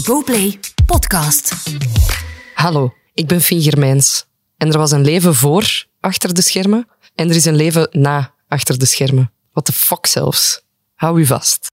[0.00, 1.54] GoPlay Podcast.
[2.54, 4.26] Hallo, ik ben Fien Germijns.
[4.56, 8.34] En er was een leven voor achter de schermen en er is een leven na
[8.48, 9.32] achter de schermen.
[9.52, 10.61] What the fuck zelfs.
[11.02, 11.70] Hou u vast.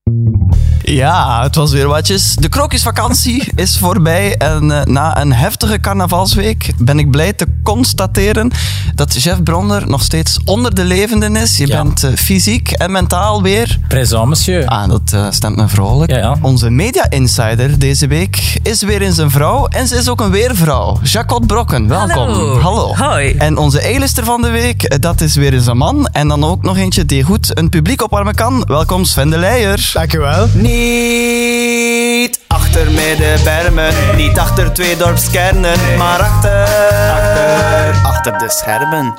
[0.84, 2.36] Ja, het was weer watjes.
[2.36, 8.52] De krokusvakantie is voorbij en eh, na een heftige carnavalsweek ben ik blij te constateren
[8.96, 11.57] dat Jeff Bronder nog steeds onder de levenden is.
[11.57, 11.84] Je Ja.
[11.84, 13.79] bent eh, fysiek en mentaal weer...
[13.88, 14.65] Présent, monsieur.
[14.67, 16.11] Ah, dat eh, stemt me vrolijk.
[16.11, 16.35] Ja, ja.
[16.41, 20.99] Onze media-insider deze week is weer eens een vrouw en ze is ook een weervrouw.
[21.03, 22.59] Jacot Brokken, welkom.
[22.59, 22.95] Hallo.
[22.95, 23.31] Hoi.
[23.38, 26.07] En onze A-lister van de week, dat is weer eens een man.
[26.07, 28.63] En dan ook nog eentje die goed een publiek opwarmen kan.
[28.67, 29.89] Welkom Sven de Leijer.
[29.93, 30.47] Dankjewel.
[30.53, 36.63] Niet achter middenbermen, niet achter twee dorpskernen, maar achter,
[37.11, 39.13] achter, achter de schermen.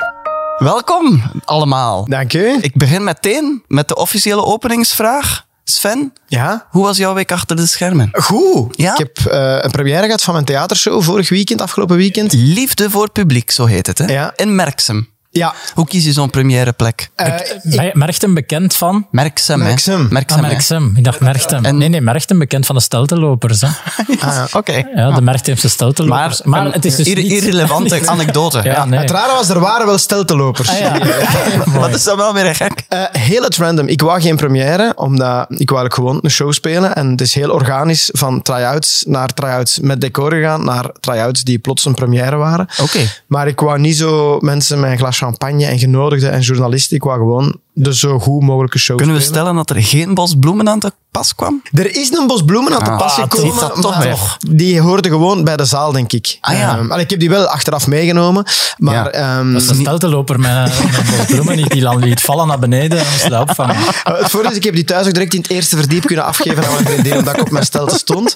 [0.59, 2.04] Welkom allemaal.
[2.09, 2.59] Dank u.
[2.60, 5.48] Ik begin meteen met de officiële openingsvraag.
[5.64, 6.66] Sven, Ja?
[6.70, 8.09] hoe was jouw week achter de schermen?
[8.12, 8.76] Goed.
[8.76, 8.92] Ja?
[8.92, 12.32] Ik heb eh, een première gehad van mijn theatershow vorig weekend, afgelopen weekend.
[12.32, 14.04] Liefde voor publiek, zo heet het, hè?
[14.04, 14.32] Ja.
[14.37, 15.09] In Merksem.
[15.32, 15.54] Ja.
[15.74, 17.10] Hoe kies je zo'n premièreplek?
[17.14, 19.06] eh, Mer- Merchten bekend van?
[19.10, 19.66] Merksem, hè?
[19.66, 20.06] Merksem.
[20.10, 20.48] Merksem, Ah?
[20.50, 20.92] Merksem.
[20.96, 21.64] Ik dacht Merchten.
[21.64, 23.60] En- Nee, nee, Merchten bekend van de steltenlopers.
[23.60, 23.68] Hè.
[24.20, 24.82] Ah, Oké.
[24.95, 26.42] Ja, de Merchtemse steltenlopers.
[26.42, 27.18] Maar, Maar, een het is dus niet...
[27.18, 28.60] irrelevante anekdote.
[28.64, 28.98] Ja, nee.
[28.98, 30.68] Het rare was, er waren wel steltenlopers.
[30.68, 30.98] Ah, ja.
[31.80, 32.73] Wat is dat wel weer gek?
[32.88, 33.88] Eh, heel het random.
[33.88, 36.95] Ik wou geen première, omdat ik wou eigenlijk gewoon een show spelen.
[36.95, 41.58] En het is heel organisch van try-outs naar try-outs met decor gegaan, naar try-outs die
[41.58, 42.68] plots een première waren.
[42.80, 42.98] Oké.
[43.26, 46.96] Maar ik wou niet zo mensen met een glas champagne en genodigden en journalisten.
[46.96, 49.40] Ik wou gewoon de zo goed mogelijke show Kunnen we spelen.
[49.40, 51.63] stellen dat er geen bos bloemen aan te pas kwam?
[51.73, 53.54] Er is een bos bloemen aan te Ah, pas gekomen.
[53.80, 54.37] maar.
[54.51, 56.38] Die hoorde gewoon bij de zaal, denk ik.
[56.41, 56.79] Ah, ja.
[56.79, 58.45] Ehm, ik heb die wel achteraf meegenomen.
[58.79, 59.09] Maar Ja.
[59.10, 60.51] ehm, Dat is een steltenloper met,
[60.93, 61.71] met bos bloemen niet.
[61.71, 63.76] Die liet vallen naar beneden en moest dat opvangen.
[64.03, 66.65] het voordeel is, ik heb die thuis ook direct in het eerste verdiep kunnen afgeven
[66.66, 68.34] aan mijn vriendin, omdat ik op mijn stelte stond.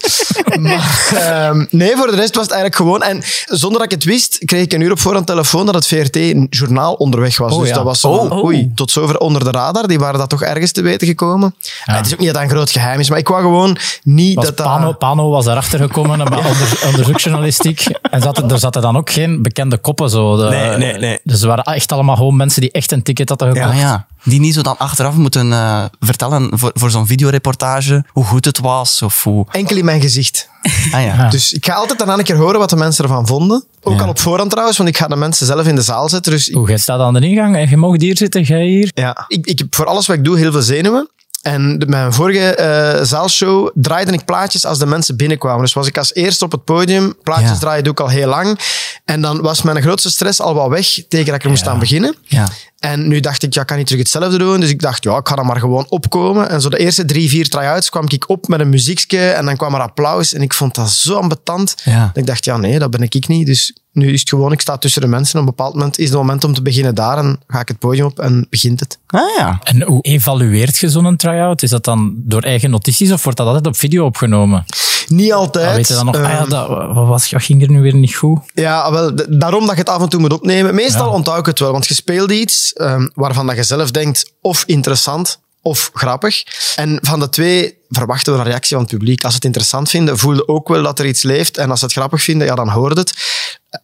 [0.61, 3.03] Maar ehm, nee, voor de rest was het eigenlijk gewoon...
[3.03, 5.87] En zonder dat ik het wist, kreeg ik een uur op voorhand telefoon dat het
[5.87, 7.53] VRT een journaal onderweg was.
[7.53, 7.75] Oh, dus ja.
[7.75, 8.45] dat was zo, Oh.
[8.45, 9.87] oei, tot zover onder de radar.
[9.87, 11.55] Die waren dat toch ergens te weten gekomen.
[11.85, 14.35] Het is ook niet dat dat een groot geheim is, maar ik wou gewoon niet
[14.35, 14.67] Was dat dat...
[14.67, 17.85] Pano, Pano was erachter gekomen, maar onder, onderzoeksjournalistiek.
[18.11, 20.11] En zat, er zaten dan ook geen bekende koppen.
[20.11, 20.37] Zo.
[20.37, 21.19] De- Nee, nee, nee.
[21.23, 23.73] Dus er waren echt allemaal gewoon mensen die echt een ticket hadden gekocht.
[23.75, 24.07] Ja, ja.
[24.25, 28.59] Die niet zo dan achteraf moeten eh, vertellen voor, voor zo'n videoreportage hoe goed het
[28.59, 29.47] was of hoe...
[29.51, 30.49] Enkel in mijn gezicht.
[30.93, 31.29] Ah ja.
[31.29, 33.65] Dus ik ga altijd daarna een keer horen wat de mensen ervan vonden.
[33.83, 36.33] Ook al op voorhand trouwens, want ik ga de mensen zelf in de zaal zetten.
[36.33, 38.91] Dus ik- Hoe, jij staat aan de ingang en je mag hier zitten, jij hier.
[38.95, 41.09] Ja, ik, ik heb voor alles wat ik doe heel veel zenuwen.
[41.43, 45.61] En de, mijn vorige eh, zaalshow draaide ik plaatjes als de mensen binnenkwamen.
[45.61, 47.15] Dus was ik als eerste op het podium.
[47.23, 47.59] Plaatjes Ja.
[47.59, 48.59] draaien doe ik al heel lang.
[49.05, 51.79] En dan was mijn grootste stress al wel weg tegen dat ik er moest aan
[51.79, 52.15] beginnen.
[52.25, 52.49] Ja.
[52.85, 54.61] En nu dacht ik, ja, ik kan niet terug hetzelfde doen.
[54.61, 56.49] Dus ik dacht, ja, ik ga dan maar gewoon opkomen.
[56.49, 59.19] En zo de eerste drie, vier try-outs kwam ik op met een muziekje.
[59.19, 60.33] En dan kwam er applaus.
[60.33, 61.75] En ik vond dat zo ambetant.
[61.85, 62.07] Ja.
[62.07, 63.47] Dat ik dacht, ja, nee, dat ben ik niet.
[63.47, 65.35] Dus nu is het gewoon, ik sta tussen de mensen.
[65.35, 67.19] Op een bepaald moment is het moment om te beginnen daar.
[67.19, 68.99] En ga ik het podium op en begint het.
[69.07, 69.61] Ah ja.
[69.63, 71.63] En hoe evalueert je zo'n try-out?
[71.63, 74.65] Is dat dan door eigen notities of wordt dat altijd op video opgenomen?
[75.09, 75.67] Niet altijd.
[75.67, 77.95] Dan weet je dan nog, ah ja, Ehm, dat, wat, was, ging er nu weer
[77.95, 78.39] niet goed?
[78.55, 80.75] Ja, wel, daarom dat je het af en toe moet opnemen.
[80.75, 84.33] Meestal onthoud ik het wel, want je speelt iets ehm, waarvan dat je zelf denkt
[84.41, 86.43] of interessant of grappig.
[86.77, 89.23] En van de twee verwachten we een reactie van het publiek.
[89.23, 91.57] Als ze het interessant vinden, voelde ook wel dat er iets leeft.
[91.57, 93.13] En als ze het grappig vinden, ja, dan hoort het.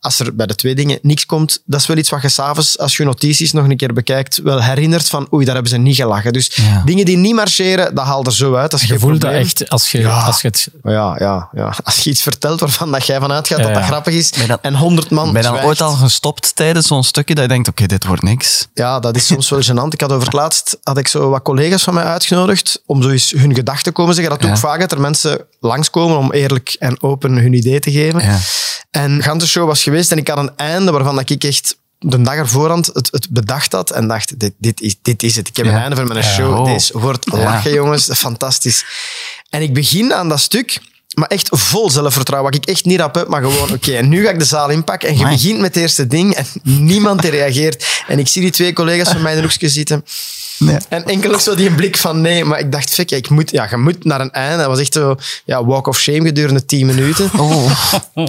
[0.01, 2.79] Als er bij de twee dingen niks komt, dat is wel iets wat je s'avonds,
[2.79, 5.97] als je notities nog een keer bekijkt, wel herinnert van oei, daar hebben ze niet
[5.97, 6.33] gelachen.
[6.33, 6.83] Dus Ja.
[6.85, 8.71] dingen die niet marcheren, dat haalt er zo uit.
[8.71, 10.21] Dat Je voelt dat echt als je, Ja.
[10.23, 10.69] als je het...
[10.83, 11.75] Ja, ja, ja.
[11.85, 13.89] Als je iets vertelt waarvan dat jij vanuit gaat Ja, dat dat ja.
[13.89, 14.33] grappig is,
[14.63, 15.67] en honderd man Ben je dan zwijgt.
[15.69, 18.69] ooit al gestopt tijdens zo'n stukje dat je denkt, oké, dit wordt niks?
[18.75, 19.89] Ja, dat is soms wel gênant.
[19.93, 23.09] Ik had over het laatst had ik zo wat collega's van mij uitgenodigd om zo
[23.09, 24.33] eens hun gedachten te komen zeggen.
[24.33, 24.69] Dat doe ik Ja.
[24.69, 28.23] vaak, dat er mensen langskomen om eerlijk en open hun idee te geven.
[28.23, 28.39] Ja.
[28.91, 32.23] En Gante show was geweest en ik had een einde waarvan dat ik echt de
[32.23, 35.49] dag ervoor het, het bedacht had en dacht, dit, dit, is, dit is het.
[35.49, 35.73] Ik heb Ja.
[35.73, 36.59] een einde van mijn show.
[36.59, 36.65] Oh.
[36.65, 38.09] Deze wordt lachen, jongens.
[38.13, 38.85] Fantastisch.
[39.51, 40.79] En ik begin aan dat stuk,
[41.21, 42.53] maar echt vol zelfvertrouwen.
[42.53, 44.69] Wat ik echt niet rap heb, maar gewoon, oké, en nu ga ik de zaal
[44.69, 45.09] inpakken.
[45.09, 45.37] En je Amai.
[45.37, 48.03] begint met het eerste ding en niemand reageert.
[48.07, 50.05] En ik zie die twee collega's van mij in een hoekje zitten.
[50.59, 50.77] Nee.
[50.89, 53.67] En enkel ook zo die blik van nee, maar ik dacht, fik, ik moet, ja,
[53.71, 54.57] je moet naar een einde.
[54.57, 57.31] Dat was echt zo, ja, walk of shame gedurende tien minuten.
[57.39, 57.71] Oh.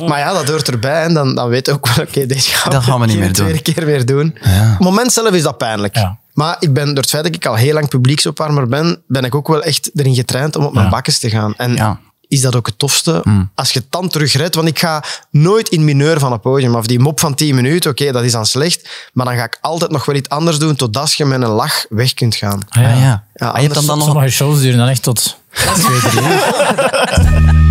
[0.07, 2.71] Maar ja, dat hoort erbij en dan, dan weet je ook wel, oké, deze gaan,
[2.71, 4.35] Dat gaan we niet meer de tweede keer weer doen.
[4.41, 4.49] Ja.
[4.49, 5.95] Het moment zelf is dat pijnlijk.
[5.95, 6.19] Ja.
[6.33, 9.35] Maar ik ben, door het feit dat ik al heel lang publieksopwarmer ben, ben ik
[9.35, 10.91] ook wel echt erin getraind om op mijn Ja.
[10.91, 11.53] bakkes te gaan.
[11.57, 11.99] En Ja.
[12.31, 13.23] Is dat ook het tofste.
[13.55, 16.75] Als je het dan terug redt, want ik ga nooit in mineur van het podium
[16.75, 16.85] af.
[16.85, 18.89] Die mop van 10 minuten, oké, dat is dan slecht.
[19.13, 21.85] Maar dan ga ik altijd nog wel iets anders doen, totdat je met een lach
[21.89, 22.59] weg kunt gaan.
[22.69, 22.89] Ah, ja.
[22.89, 23.23] Ja.
[23.33, 26.21] Ja, Ah, je hebt dan, dan nog Sommige shows duren dan echt tot twee, drie
[26.21, 27.69] uur.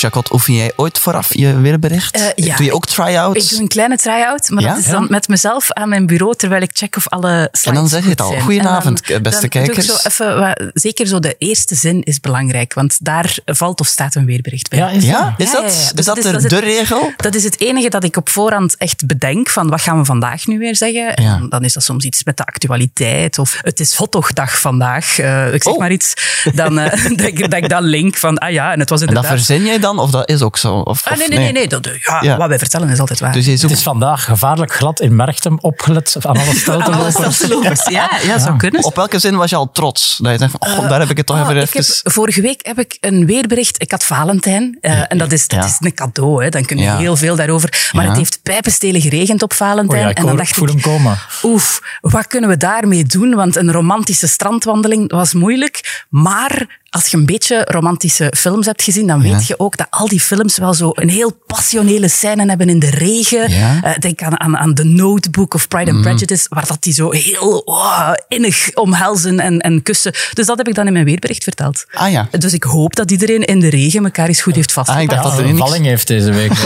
[0.00, 2.14] Jacot, oefen jij ooit vooraf je weerbericht?
[2.16, 3.44] Eh, ja, doe je ook try-outs?
[3.44, 4.68] Ik doe een kleine try-out, maar Ja?
[4.68, 7.74] dat is dan met mezelf aan mijn bureau, terwijl ik check of alle slides En
[7.74, 8.40] dan zeg je het al.
[8.40, 10.02] Goedenavond, dan- beste dan doe ik kijkers.
[10.02, 14.24] Zo even, zeker zo de eerste zin is belangrijk, want daar valt of staat een
[14.26, 14.78] weerbericht bij.
[14.78, 15.20] Ja, is Ja?
[15.24, 15.46] dat?
[15.46, 15.82] Is Ja, dat, ja, ja.
[15.86, 17.12] is Dus dat is- dat de regel?
[17.16, 20.46] Dat is het enige dat ik op voorhand echt bedenk van wat gaan we vandaag
[20.46, 21.16] nu weer zeggen.
[21.16, 21.38] En Ja.
[21.38, 25.18] dan- dan is dat soms iets met de actualiteit of het is hotdogdag vandaag.
[25.18, 25.78] eh, ik zeg Oh.
[25.78, 26.12] maar iets.
[26.54, 29.38] Dan eh, dat, ik, dat link van, ah ja, en het was En dat inderdaad...
[29.44, 30.74] verzin jij dan, of dat is ook zo?
[30.74, 31.52] Of, Ah, nee, nee, nee.
[31.52, 32.36] nee dat, ja, Ja.
[32.36, 33.32] Wat wij vertellen is altijd waar.
[33.32, 37.14] Dus Het is vandaag gevaarlijk glad in Merchtem opgelet aan alle Aan alle steltenlopers.
[37.36, 37.84] steltenlopers.
[37.88, 38.84] Ja, ja, zou kunnen.
[38.84, 40.18] Op welke zin was je al trots?
[40.22, 41.94] Dat je zegt van, oh, daar heb ik het toch Oh, even ik even...
[42.02, 43.82] heb, vorige week heb ik een weerbericht.
[43.82, 44.78] Ik had Valentijn.
[44.80, 45.66] eh, en dat is, dat Ja.
[45.66, 46.42] is een cadeau.
[46.44, 46.48] Hè.
[46.48, 46.96] Dan kun je Ja.
[46.96, 47.88] heel veel daarover.
[47.92, 48.08] Maar Ja.
[48.08, 49.98] het heeft pijpenstelen geregend op Valentijn.
[49.98, 51.18] Oh ja, ik en dan dacht ik voel ik, hem komen.
[51.42, 53.34] oef, wat kunnen we daarmee doen?
[53.34, 56.04] Want een romantische strandwandeling was moeilijk.
[56.08, 60.08] Maar als je een beetje romantische films hebt gezien, dan weet je ook dat al
[60.08, 63.50] die films wel zo een heel passionele scène hebben in de regen.
[63.50, 63.82] Ja.
[63.82, 67.10] Eh, denk aan, aan, aan The Notebook of Pride and Prejudice, waar dat die zo
[67.10, 70.12] heel oh, innig omhelzen en, en kussen.
[70.32, 71.84] Dus dat heb ik dan in mijn weerbericht verteld.
[71.92, 72.28] Ah ja.
[72.38, 75.22] Dus ik hoop dat iedereen in de regen elkaar eens goed heeft Ah, ik dacht
[75.22, 76.52] dat er een valling heeft deze week.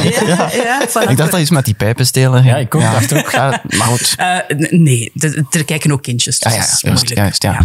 [0.64, 1.10] ja, voilà.
[1.10, 2.44] Ik dacht dat iets met die pijpen stelen.
[2.44, 3.30] Ja, ik ook, dacht ook.
[3.30, 4.14] Ja, maar goed.
[4.16, 4.38] Eh,
[4.70, 5.12] nee,
[5.50, 6.38] er kijken ook kindjes.
[6.38, 7.62] Dus Ja, ja, juist, juist, ja.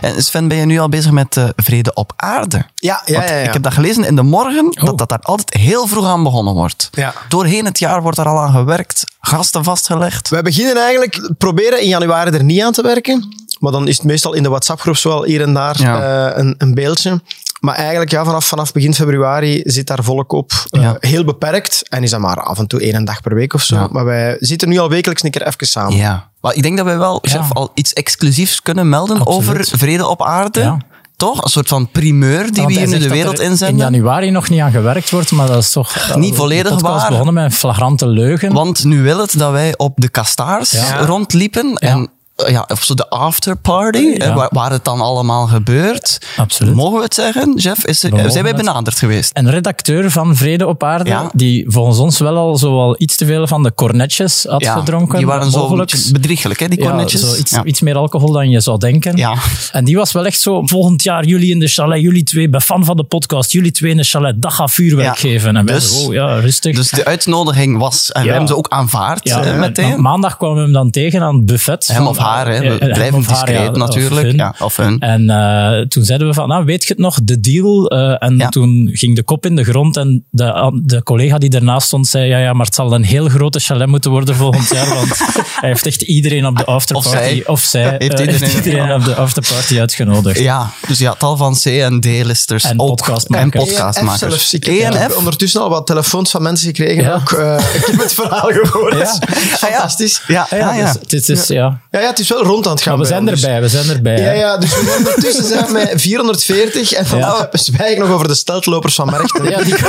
[0.00, 2.64] En Sven, ben je nu al bezig met eh, vrede op aarde?
[2.74, 3.32] Ja, ja, ja.
[3.34, 3.46] ja.
[3.46, 4.84] Ik heb dat gelezen in de morgen, Oh.
[4.84, 6.88] dat dat daar altijd heel vroeg aan begonnen wordt.
[6.92, 7.14] Ja.
[7.28, 10.28] Doorheen het jaar wordt er al aan gewerkt, gasten vastgelegd.
[10.28, 13.44] Wij beginnen eigenlijk, proberen in januari er niet aan te werken.
[13.58, 16.28] Maar dan is het meestal in de WhatsApp-groep wel hier en daar Ja.
[16.30, 17.20] eh, een, een beeldje.
[17.66, 20.52] Maar eigenlijk ja, vanaf, vanaf begin februari zit daar volk op.
[20.70, 20.90] Eh.
[21.00, 21.82] Heel beperkt.
[21.88, 23.76] En is dat maar af en toe één dag per week of zo.
[23.76, 23.88] Ja.
[23.90, 25.96] Maar wij zitten nu al wekelijks een keer even samen.
[25.96, 26.30] Ja.
[26.40, 29.38] Maar ik denk dat wij wel, chef, al iets exclusiefs kunnen melden Absoluut.
[29.38, 30.76] over vrede op aarde.
[31.16, 31.44] Toch?
[31.44, 33.86] Een soort van primeur die we hier nu de wereld er inzenden.
[33.86, 36.16] In januari nog niet aan gewerkt wordt, maar dat is toch...
[36.16, 37.08] Niet volledig waar.
[37.08, 38.52] begonnen met een flagrante leugen.
[38.52, 41.04] Want nu wil het dat wij op de kastaars Ja.
[41.04, 41.74] rondliepen.
[41.74, 44.14] En ja, of zo de afterparty, Ja.
[44.24, 46.18] eh, waar, waar het dan allemaal gebeurt.
[46.36, 46.74] Absoluut.
[46.74, 47.84] Mogen we het zeggen, Jeff?
[47.84, 49.30] Is We mogen zijn wij benaderd geweest?
[49.34, 51.30] Een redacteur van Vrede op Aarde, Ja.
[51.34, 55.16] die volgens ons wel al zo wel iets te veel van de cornetjes had gedronken.
[55.16, 57.20] die waren zo bedriegelijk, hè, die cornetjes.
[57.30, 57.64] zo iets, Ja.
[57.64, 59.16] iets meer alcohol dan je zou denken.
[59.16, 59.34] Ja.
[59.72, 62.60] En die was wel echt zo, volgend jaar jullie in de chalet, jullie twee, ben
[62.62, 65.56] fan van de podcast, jullie twee in de chalet, gaat vuurwerk geven.
[65.56, 66.76] En Dus- zo, oh ja, rustig.
[66.76, 69.88] Dus de uitnodiging was, en we hebben ze ook aanvaard eh, meteen.
[69.90, 71.94] ma- Maandag kwamen we hem dan tegen aan het buffet.
[72.06, 72.52] Of haar, hè.
[72.54, 74.26] Ja, We hem blijven of haar, discreet ja, of natuurlijk.
[74.26, 74.36] hun.
[74.36, 74.98] Ja, of hun.
[75.00, 77.88] En eh, toen zeiden we van, nou, weet je het nog, de deal.
[77.90, 78.48] Eh, en Ja.
[78.48, 82.28] toen ging de kop in de grond en de, de collega die ernaast stond zei,
[82.28, 85.08] ja, ja, maar het zal een heel grote chalet moeten worden volgend jaar, want
[85.60, 87.42] hij heeft echt iedereen op de afterparty, zij.
[87.46, 90.38] of zij, Heeft eh, iedereen- heeft iedereen op de afterparty uitgenodigd.
[90.38, 92.86] Ja, dus ja, tal van C- en D-listers En ook.
[92.88, 93.52] podcastmakers.
[93.64, 94.22] En podcastmakers.
[94.22, 94.54] ENF zelfs.
[94.54, 94.96] Ik ENF?
[94.98, 97.02] heb ondertussen al wat telefoons van mensen gekregen.
[97.02, 97.14] Ja.
[97.14, 98.94] Ook, eh, ik heb het verhaal gehoord.
[98.98, 99.36] Ja.
[99.56, 100.22] Fantastisch.
[100.26, 100.92] Ja, Ja, ja, ja.
[101.06, 101.80] Dus, het is, ja.
[101.90, 102.92] Ja, ja, het is wel rond aan het gaan.
[102.92, 104.20] Maar we zijn erbij, we zijn erbij.
[104.20, 107.48] Ja, ja, dus we ondertussen zijn met 440 en dan Ja.
[107.52, 109.44] zwijgen nog over de steltlopers van Merchten.
[109.50, 109.74] Ja, die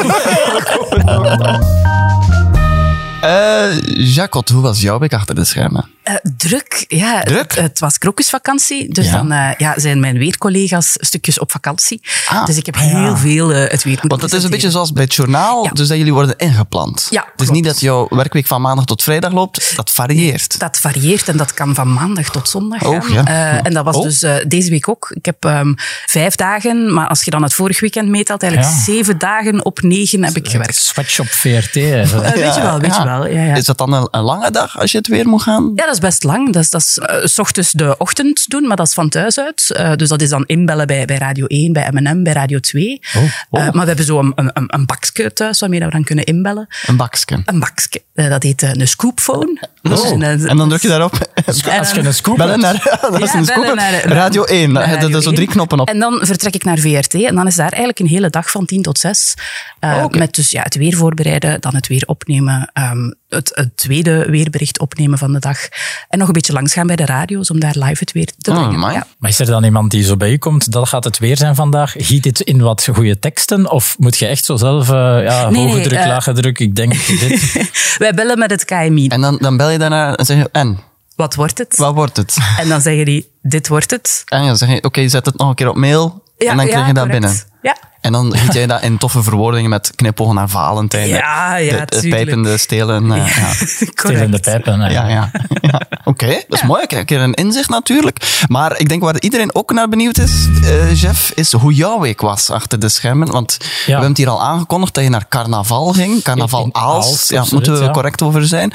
[3.22, 3.66] Eh,
[4.16, 5.90] Jacot, hoe was jouw week achter de schermen?
[6.08, 7.24] Eh, druk, ja.
[7.24, 7.54] Druk?
[7.56, 9.12] Het, het was krokusvakantie, dus Ja.
[9.12, 12.02] dan eh, ja, zijn mijn weercollega's stukjes op vakantie.
[12.28, 13.04] Ah, dus ik heb ah ja.
[13.04, 15.72] heel veel eh, het weer Want het is een beetje zoals bij het journaal, Ja.
[15.72, 17.08] dus dat jullie worden ingepland.
[17.10, 17.52] Ja, het is klopt.
[17.52, 20.60] niet dat jouw werkweek van maandag tot vrijdag loopt, dat varieert.
[20.60, 23.28] Dat varieert en dat kan van maandag tot zondag Oh, gaan.
[23.64, 24.04] en dat was Oh.
[24.04, 25.12] dus deze week ook.
[25.14, 25.74] Ik heb ehm,
[26.06, 30.24] vijf dagen, maar als je dan het vorig weekend meetelt, eigenlijk zeven dagen op negen
[30.24, 30.76] heb ik gewerkt.
[30.76, 31.74] Swatch op VRT.
[31.74, 32.06] weet
[32.56, 33.28] je wel, weet je wel.
[33.28, 33.56] Ja, ja.
[33.56, 35.72] Is dat dan een, een lange dag als je het weer moet gaan?
[35.76, 36.54] Ja, dat is best lang.
[36.54, 39.40] Dat is, dat is eh, s ochtends de ochtend doen, maar dat is van thuis
[39.40, 39.72] uit.
[39.72, 43.02] Eh, dus dat is dan inbellen bij, bij Radio 1, bij M&M, bij Radio 2.
[43.16, 46.26] Oh, Eh, maar we hebben zo een, een, een- bakje thuis waarmee we dan kunnen
[46.26, 46.68] inbellen.
[46.86, 47.42] Een bakje.
[47.46, 48.02] Een bakje.
[48.14, 49.62] Dat heet een scoopphone.
[49.90, 50.50] Dus een, Oh.
[50.50, 51.14] En dan druk je daarop.
[51.46, 52.84] Als je een scoop Bellen hebt.
[52.86, 53.76] naar, dat is Ja, een bellen scoop.
[53.76, 55.48] naar- Radio 1, daar Radio er zo drie 1.
[55.48, 55.88] knoppen op.
[55.88, 58.66] En dan vertrek ik naar VRT en dan is daar eigenlijk een hele dag van
[58.66, 59.34] 10 tot 6.
[59.80, 60.18] eh, oké.
[60.18, 64.80] Met dus ja, het weer voorbereiden, dan het weer opnemen, ehm, het, het tweede weerbericht
[64.80, 65.58] opnemen van de dag.
[66.10, 68.52] En nog een beetje langs gaan bij de radio's om daar live het weer te
[68.52, 68.76] Oh, brengen.
[68.76, 68.94] amai.
[68.94, 69.08] ja.
[69.20, 71.56] Maar is er dan iemand die zo bij je komt, dat gaat het weer zijn
[71.56, 71.94] vandaag?
[71.98, 73.72] Giet dit in wat goede teksten?
[73.72, 76.60] Of moet je echt zo zelf, eh, ja, Nee, hoge nee, druk, eh, lage druk,
[76.60, 77.70] ik denk dit.
[77.98, 79.08] Wij bellen met het KMI.
[79.08, 80.80] En dan, dan bel je daarna en zeg je, en,
[81.16, 81.78] Wat wordt het?
[81.78, 82.38] wat wordt het?
[82.60, 84.22] En dan zeggen die, dit wordt het.
[84.26, 86.24] En dan zeg je, oké, zet het nog een keer op mail.
[86.38, 87.22] Ja, en dan krijg je dat correct.
[87.22, 87.40] binnen.
[87.62, 87.78] Ja.
[88.02, 91.08] En dan giet jij dat in toffe verwoordingen met knipogen naar Valentijn.
[91.08, 93.12] Ja, ja, de, de pijpende stelen.
[93.12, 93.52] eh, ja.
[93.96, 94.80] Stilende pijpen.
[94.80, 95.32] Ja, ja.
[95.62, 95.82] ja.
[96.04, 96.82] Oké, dat is mooi.
[96.88, 98.44] Ik krijg een inzicht natuurlijk.
[98.48, 102.22] Maar ik denk waar iedereen ook naar benieuwd is, eh, Jeff, is hoe jouw week
[102.22, 103.32] was achter de schermen.
[103.32, 106.22] Want we hebben het hier al aangekondigd dat je naar carnaval ging.
[106.24, 107.92] Carnaval In- in Aals, Aalst, ja, daar moeten we ja.
[107.92, 108.72] correct over zijn.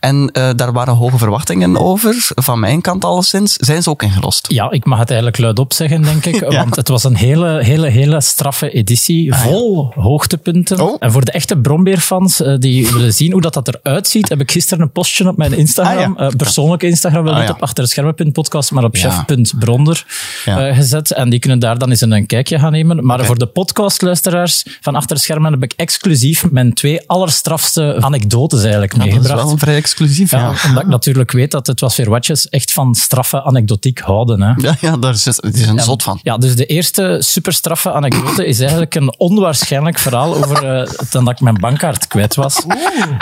[0.00, 3.52] En eh, daar waren hoge verwachtingen over, van mijn kant alleszins.
[3.56, 4.46] Zijn ze ook ingelost?
[4.48, 6.40] Ja, ik mag het eigenlijk luidop zeggen, denk ik.
[6.62, 8.20] Want het was een hele, hele, hele
[8.62, 9.34] straffe editie.
[9.34, 10.80] Vol hoogtepunten.
[10.80, 10.96] Oh.
[10.98, 14.40] En voor de echte Brombeerfans eh, die willen zien hoe dat, dat eruit ziet, heb
[14.40, 16.28] ik gisteren een postje op mijn Instagram, Ah, ja.
[16.28, 17.54] eh, persoonlijke Instagram, wel Ah, niet ja.
[17.54, 20.04] op achterschermen.podcast, maar op chef.bronder
[20.44, 21.12] eh, gezet.
[21.12, 23.04] En die kunnen daar dan eens een kijkje gaan nemen.
[23.06, 28.92] Maar voor de podcastluisteraars van Achter Schermen heb ik exclusief mijn twee allerstrafste anekdotes eigenlijk
[28.96, 29.42] Dat is meegebracht.
[29.44, 30.30] wel vrij exclusief.
[30.30, 34.42] Ja, omdat ik natuurlijk weet dat het was weer watjes echt van straffe anekdotiek houden.
[34.42, 34.52] Hè.
[34.56, 36.20] ja, ja daar is, die is een zot van.
[36.22, 41.34] Ja, dus de eerste superstraffe anekdote is eigenlijk een onwaarschijnlijk verhaal over eh toen dat
[41.34, 42.64] ik mijn bankkaart kwijt was.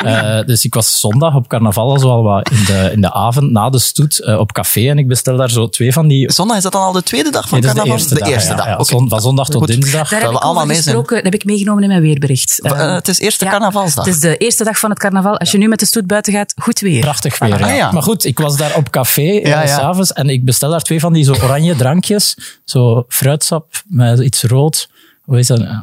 [0.05, 3.51] Eh, dus ik was zondag op carnaval, zo al wat in de, in de avond,
[3.51, 4.89] na de stoet, eh, op café.
[4.89, 6.33] En ik bestel daar zo twee van die...
[6.33, 7.99] Zondag is dat dan al de tweede dag van Nee, is de carnaval?
[8.01, 8.29] eerste dag.
[8.29, 8.67] eerste ja, dag.
[8.67, 9.07] ja.
[9.09, 9.67] Van zondag tot Goed.
[9.67, 10.09] dinsdag.
[10.09, 10.85] Daar we heb ik allemaal mee zijn.
[10.85, 12.59] gesproken, dat heb ik meegenomen in mijn weerbericht.
[12.63, 14.05] Het is eerste ja, carnavalsdag.
[14.05, 15.39] Het is de eerste dag van het carnaval.
[15.39, 17.01] Als je nu met de stoet buiten gaat, goed weer.
[17.01, 17.53] Prachtig weer.
[17.53, 17.69] Ah, ja.
[17.73, 17.93] ja.
[17.93, 19.67] Maar goed, ik was daar op café Ja, ja.
[19.67, 22.37] s'avonds en ik bestel daar twee van die zo oranje drankjes.
[22.65, 24.89] Zo fruitsap met iets rood.
[25.31, 25.59] Hoe is dat?
[25.61, 25.81] Ja, Eh,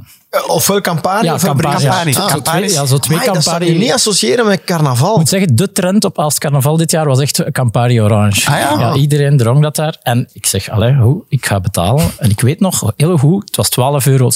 [0.48, 1.84] Ofwel Campari, Ja, ofwel Campari.
[1.84, 2.12] Campari.
[2.12, 2.22] ja.
[2.22, 3.86] Ah, Zo twee- ja, zo twee Amai, dat zou je Campari.
[3.86, 5.12] niet associëren met carnaval.
[5.12, 8.50] Ik moet zeggen, de trend op als carnaval dit jaar was echt Campari Orange.
[8.52, 8.94] Ah, ja?
[8.96, 9.98] iedereen dronk dat daar.
[10.02, 12.12] En ik zeg, allee, hoe, ik ga betalen.
[12.18, 14.30] En ik weet nog heel goed, het was 12,60 euro.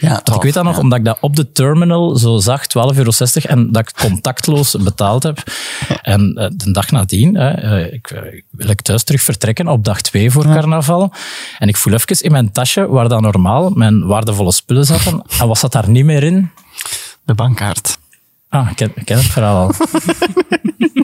[0.00, 0.80] Ja, ik 12, weet dat nog, ja.
[0.80, 3.10] omdat ik dat op de terminal zo zag, 12,60 euro.
[3.42, 5.38] En dat ik contactloos betaald heb.
[6.02, 9.68] En eh, de dag nadien, hè, eh, ik, eh, ik wil ik thuis terug vertrekken
[9.68, 11.12] op dag 2 voor carnaval.
[11.58, 15.19] En ik voel even in mijn tasje, waar dan normaal mijn waardevolle spullen zaten.
[15.40, 16.50] En was dat daar niet meer in?
[17.24, 17.98] De bankkaart.
[18.48, 19.74] Ah, ik ken, ik ken het verhaal al.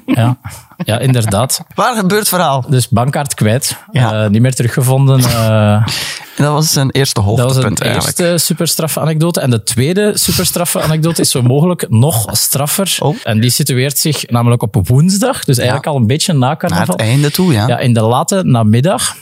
[0.14, 0.38] ja.
[0.84, 1.60] ja, inderdaad.
[1.74, 2.64] Waar gebeurt het verhaal?
[2.68, 3.76] Dus bankkaart kwijt.
[3.92, 4.24] Ja.
[4.24, 5.20] Eh, niet meer teruggevonden.
[5.20, 5.86] Eh,
[6.36, 8.18] Dat was zijn eerste dat was hoogtepunt een eigenlijk.
[8.18, 9.40] eerste superstraffe anekdote.
[9.40, 12.96] En de tweede superstraffe anekdote is zo mogelijk nog straffer.
[12.98, 13.16] Oh.
[13.22, 15.44] En die situeert zich namelijk op woensdag.
[15.44, 16.86] Dus eigenlijk al een beetje na Naar carnaval.
[16.86, 17.66] het einde toe, ja.
[17.66, 19.16] Ja, in de late namiddag.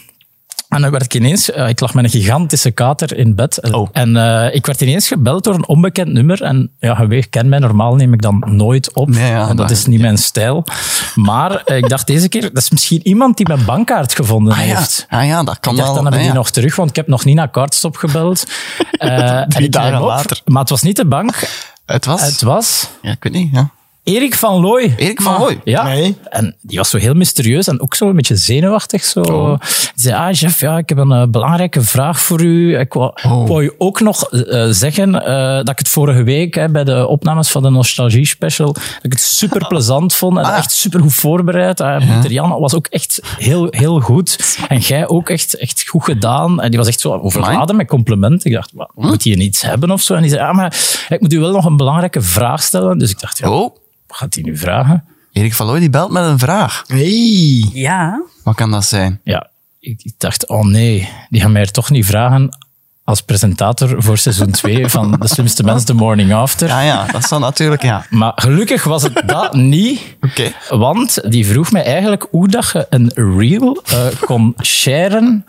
[0.74, 3.72] En dan werd ik ineens, eh, ik lag met een gigantische kater in bed.
[3.72, 3.88] Oh.
[3.92, 6.42] En eh, ik werd ineens gebeld door een onbekend nummer.
[6.42, 9.08] En ja, je ken mij, normaal neem ik dan nooit op.
[9.08, 10.64] Nee, ja, dat dat- is niet mijn stijl.
[11.14, 14.66] Maar eh, ik dacht deze keer, dat is misschien iemand die mijn bankkaart gevonden Ah
[14.66, 14.76] ja.
[14.76, 15.06] heeft.
[15.08, 16.02] ah ja, dat kan Ik dacht, wel.
[16.02, 16.38] dan heb ik ah, die ja.
[16.38, 18.44] nog terug, want ik heb nog niet naar Kaartstop gebeld.
[18.94, 20.40] Eh, en dagen op, later.
[20.44, 21.48] Maar het was niet de bank.
[21.86, 22.20] Het was...
[22.22, 23.70] Het was Ja, ik weet niet, ja.
[24.04, 24.94] Erik van Looy.
[24.96, 25.60] Erik van Looy?
[25.64, 25.82] Ja.
[25.84, 26.16] Nee.
[26.28, 29.04] En die was zo heel mysterieus en ook zo een beetje zenuwachtig.
[29.04, 29.20] Zo.
[29.20, 29.58] Oh.
[29.60, 32.78] Die zei, ah Jeff, ja, ik heb een eh, belangrijke vraag voor u.
[32.78, 33.48] Ik wou, Oh.
[33.48, 37.06] wou je ook nog eh, zeggen eh, dat ik het vorige week hè, bij de
[37.06, 40.56] opnames van de Nostalgie Special, dat ik het super plezant vond en Ah.
[40.56, 41.80] echt super goed voorbereid.
[41.80, 44.56] Uh, Pieter Jan was ook echt heel, heel goed.
[44.68, 46.60] En jij ook echt, echt goed gedaan.
[46.62, 48.50] En die was echt zo overladen met complimenten.
[48.50, 50.14] Ik dacht, wat, moet hij iets hebben of zo?
[50.14, 50.76] En die zei, ah, maar
[51.08, 52.98] ik moet u wel nog een belangrijke vraag stellen.
[52.98, 53.74] Dus ik dacht, ja, Oh,
[54.14, 55.04] gaat hij nu vragen?
[55.32, 56.84] Erik van Looy die belt met een vraag.
[56.86, 57.70] Hey.
[57.72, 58.22] Ja.
[58.42, 59.20] Wat kan dat zijn?
[59.24, 62.56] ja, ik, ik dacht, oh nee, die gaan mij er toch niet vragen
[63.04, 66.68] als presentator voor seizoen 2 van De Slimste Mens, The Morning After.
[66.68, 68.06] Ja, ja, dat dan natuurlijk, ja.
[68.10, 70.00] Maar gelukkig was het dat niet.
[70.20, 70.52] Oké.
[70.68, 75.44] Want die vroeg mij eigenlijk hoe dat je een reel eh, kon sharen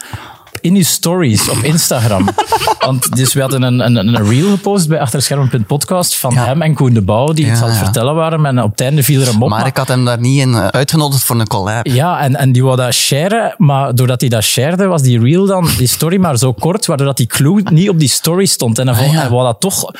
[0.65, 2.27] in je stories op Instagram.
[2.86, 6.45] Want dus we hadden een, een, een reel gepost bij achterschermen.podcast van Ja.
[6.45, 7.84] hem en Koen de Bouw, die iets Ja, aan het ja.
[7.84, 8.45] vertellen waren.
[8.45, 9.50] En op het einde viel er een mop.
[9.50, 11.86] Maar ik had hem daar niet in eh, uitgenodigd voor een collab.
[11.88, 15.45] Ja, en, en die wou dat sharen, maar doordat hij dat sharede, was die reel
[15.45, 18.79] dan, die story maar zo kort, waardoor dat die clue niet op die story stond.
[18.79, 19.91] En hij, vond, Ah, hij wou dat toch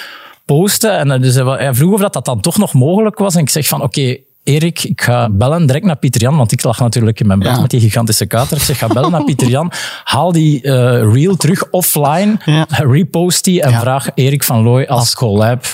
[0.46, 0.98] posten.
[1.12, 3.36] En dus hij, wou- hij vroeg of dat, dat dan toch nog mogelijk was.
[3.36, 6.64] En ik zeg van, oké, Erik, ik ga bellen direct naar Pieter Jan, want ik
[6.64, 7.62] lag natuurlijk in mijn bed Ja.
[7.62, 8.58] met die gigantische kater.
[8.58, 9.72] Ik zeg, ga bellen naar Pieter Jan,
[10.04, 10.74] haal die eh,
[11.14, 12.66] reel terug offline, Ja.
[12.70, 13.80] repost die en Ja.
[13.80, 15.66] vraag Erik van Looy als collab.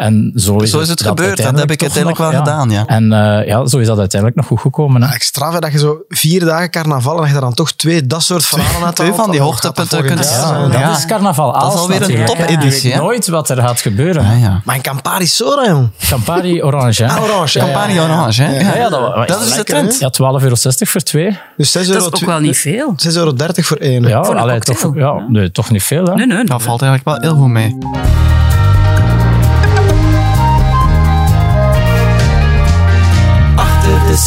[0.00, 0.06] Ja.
[0.06, 2.86] En zo is, Zo is het gebeurd, dat heb ik uiteindelijk nog- wel gedaan, ja.
[2.86, 5.02] En eh, ja, zo is dat uiteindelijk nog goed gekomen.
[5.02, 5.14] Hè.
[5.14, 8.06] Ik straf dat je zo vier dagen carnaval en dat je daar dan toch twee
[8.06, 10.68] dat soort verhalen uit twee van die hoogtepunten kunt- Ja, hè.
[10.68, 10.96] Dat Ja.
[10.96, 13.00] is carnaval Dat is alweer een topeditie, Je weet hè?
[13.00, 14.38] nooit wat er gaat gebeuren.
[14.38, 14.60] Ja.
[14.64, 15.88] Maar een Campari Soda, jong.
[16.08, 17.10] Campari Orange, hè?
[17.10, 17.64] Ah, orange, ja.
[17.64, 18.60] Campari Orange, hè?
[18.60, 19.98] Ja, ja, dat, Dat is de trend.
[19.98, 20.56] Ja, 12,60 euro
[20.90, 21.38] voor twee.
[21.56, 22.92] Dus 6 Dat is ook wel niet veel.
[22.96, 24.02] 6,30 euro voor één.
[24.02, 26.14] Ja, toch, ja, nee, toch niet veel, hè?
[26.14, 26.26] Nee.
[26.26, 26.44] nee.
[26.44, 27.76] Dat valt eigenlijk wel heel goed mee.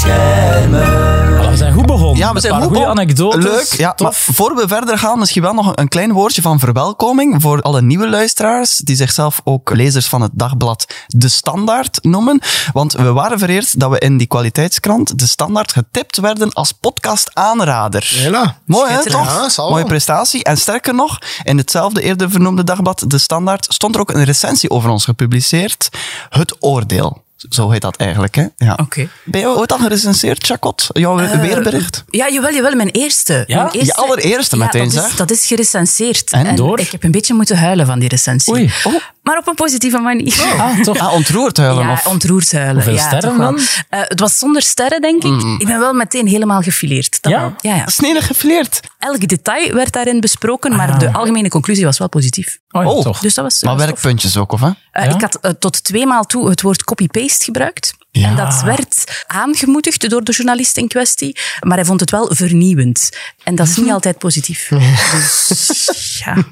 [0.03, 1.11] Schermen.
[1.37, 2.17] Voilà, we zijn goed begonnen.
[2.17, 3.03] Ja, we zijn goed goede begonnen.
[3.03, 3.43] anekdotes.
[3.43, 3.73] Leuk.
[3.79, 4.27] Ja, maar Tof.
[4.31, 8.09] voor we verder gaan, misschien wel nog een klein woordje van verwelkoming voor alle nieuwe
[8.09, 12.41] luisteraars, die zichzelf ook lezers van het dagblad De Standaard noemen.
[12.73, 17.29] Want we waren vereerd dat we in die kwaliteitskrant De Standaard getipt werden als podcast
[17.33, 18.11] aanrader.
[18.15, 18.57] Hela.
[18.65, 19.03] Mooi, hè?
[19.03, 19.25] Toch?
[19.25, 20.43] Ja, zal Mooie prestatie.
[20.43, 24.69] En sterker nog, in hetzelfde eerder vernoemde dagblad, De Standaard, stond er ook een recensie
[24.69, 25.89] over ons gepubliceerd.
[26.29, 27.21] Het oordeel.
[27.49, 28.45] Zo heet dat eigenlijk, hè?
[28.57, 28.77] Ja.
[28.81, 29.09] Oké.
[29.23, 30.87] Ben je ooit al gerecenseerd, Chakot?
[30.93, 32.03] Jouw weerbericht?
[32.09, 33.43] Ja, jawel, jawel, mijn eerste.
[33.47, 33.55] Ja?
[33.55, 35.09] Mijn eerste Je allereerste meteen, dat zeg.
[35.09, 36.31] Is, dat is gerecenseerd.
[36.31, 36.55] En?
[36.55, 36.79] Door?
[36.79, 38.53] Ik heb een beetje moeten huilen van die recensie.
[38.53, 38.71] Oei.
[38.83, 38.93] Oh.
[39.23, 40.41] Maar op een positieve manier.
[40.57, 40.97] Ah, toch.
[40.97, 41.83] Ah, ontroerd huilen?
[41.85, 42.07] Ja, of?
[42.07, 42.73] ontroerd huilen.
[42.75, 43.59] Hoeveel ja, sterren dan?
[43.89, 45.41] Eh, het was zonder sterren, denk ik.
[45.61, 47.17] Ik ben wel meteen helemaal gefileerd.
[47.21, 47.55] Dat Ja?
[47.61, 47.87] Ja, ja.
[47.87, 48.79] Snedig gefleerd.
[48.99, 50.99] Elk detail werd daarin besproken, maar Ah.
[50.99, 52.57] de algemene conclusie was wel positief.
[52.69, 53.01] Oh, ja, Oh.
[53.03, 53.19] toch.
[53.19, 53.85] Dus dat was, Maar tof.
[53.85, 54.69] werkpuntjes ook, of hè?
[54.91, 55.13] Eh, Ja?
[55.13, 57.93] Ik had eh, tot twee maal toe het woord copy-paste gebruikt.
[58.11, 58.27] Ja.
[58.27, 63.09] En dat werd aangemoedigd door de journalist in kwestie, maar hij vond het wel vernieuwend.
[63.43, 64.67] En dat is niet altijd positief.
[65.11, 66.35] Dus, ja.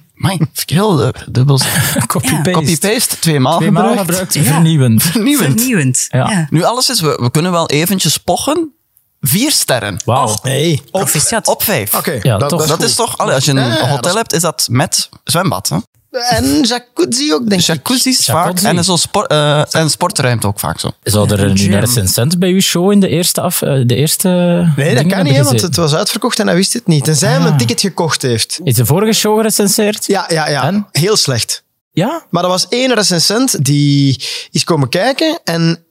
[0.66, 1.60] Heel eh, dubbel.
[2.08, 2.52] Copy-paste.
[2.52, 4.10] Copy-paste, tweemaal Tweemaal gebruikt.
[4.10, 4.44] gebruikt, Ja.
[4.44, 5.04] vernieuwend.
[5.04, 5.54] Vernieuwend.
[5.60, 6.06] Vernieuwend.
[6.10, 6.30] Ja.
[6.30, 6.48] Ja.
[6.50, 8.74] Nu, alles is, we, we kunnen wel eventjes pochen.
[9.22, 10.02] Vier sterren.
[10.06, 10.38] Wauw.
[10.42, 10.80] Hey.
[10.92, 11.94] Op vijf.
[11.96, 14.16] Oké, Ja, dat, dat, Dat is toch, allee, als je een Ja, ja, ja, hotel
[14.16, 15.70] hebt, is dat met zwembad.
[15.70, 15.78] Hè?
[16.12, 17.68] En jacuzzi ook, denk ik.
[17.68, 18.46] Jacuzzi's vaak.
[18.46, 18.68] Jacuzzi.
[18.68, 20.92] En, zo sport, eh, en sportruimte ook vaak zo.
[21.04, 24.30] Zou er nu een recensent bij uw show in de eerste af, eh, de eerste
[24.76, 27.04] Nee, dat kan niet, hè, want het was uitverkocht en hij wist het niet.
[27.04, 27.46] Tenzij hij Ah.
[27.46, 28.60] een ticket gekocht heeft.
[28.64, 30.06] Is de vorige show gerecenseerd?
[30.06, 30.64] Ja, ja, ja.
[30.64, 30.88] En?
[30.92, 31.64] Heel slecht.
[31.92, 32.26] Ja?
[32.30, 35.84] Maar er was één recensent die is komen kijken en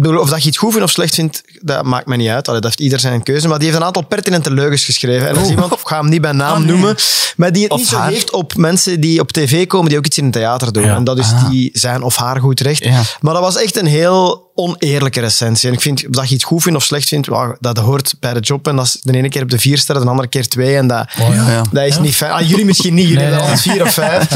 [0.00, 2.48] of dat je het goed vindt of slecht vindt, dat maakt me niet uit.
[2.48, 3.48] Allee, dat heeft ieder zijn keuze.
[3.48, 5.28] Maar die heeft een aantal pertinente leugens geschreven.
[5.28, 6.96] En is iemand, ik ga hem niet bij naam noemen,
[7.36, 8.10] maar die het Of niet zo haar.
[8.10, 10.84] heeft op mensen die op tv komen, die ook iets in het theater doen.
[10.84, 10.96] Ja.
[10.96, 12.84] En dat is die zijn of haar goed recht.
[12.84, 13.02] Ja.
[13.20, 15.68] Maar dat was echt een heel oneerlijke recensie.
[15.68, 17.28] En ik vind, of dat je het goed vindt of slecht vindt,
[17.60, 18.68] dat hoort bij de job.
[18.68, 20.76] En dat is de ene keer op de vier sterren, de andere keer twee.
[20.76, 21.62] En dat, ja, ja.
[21.72, 22.32] dat is niet fijn.
[22.32, 24.28] Ah, jullie misschien niet, jullie Nee, hebben vier of vijf.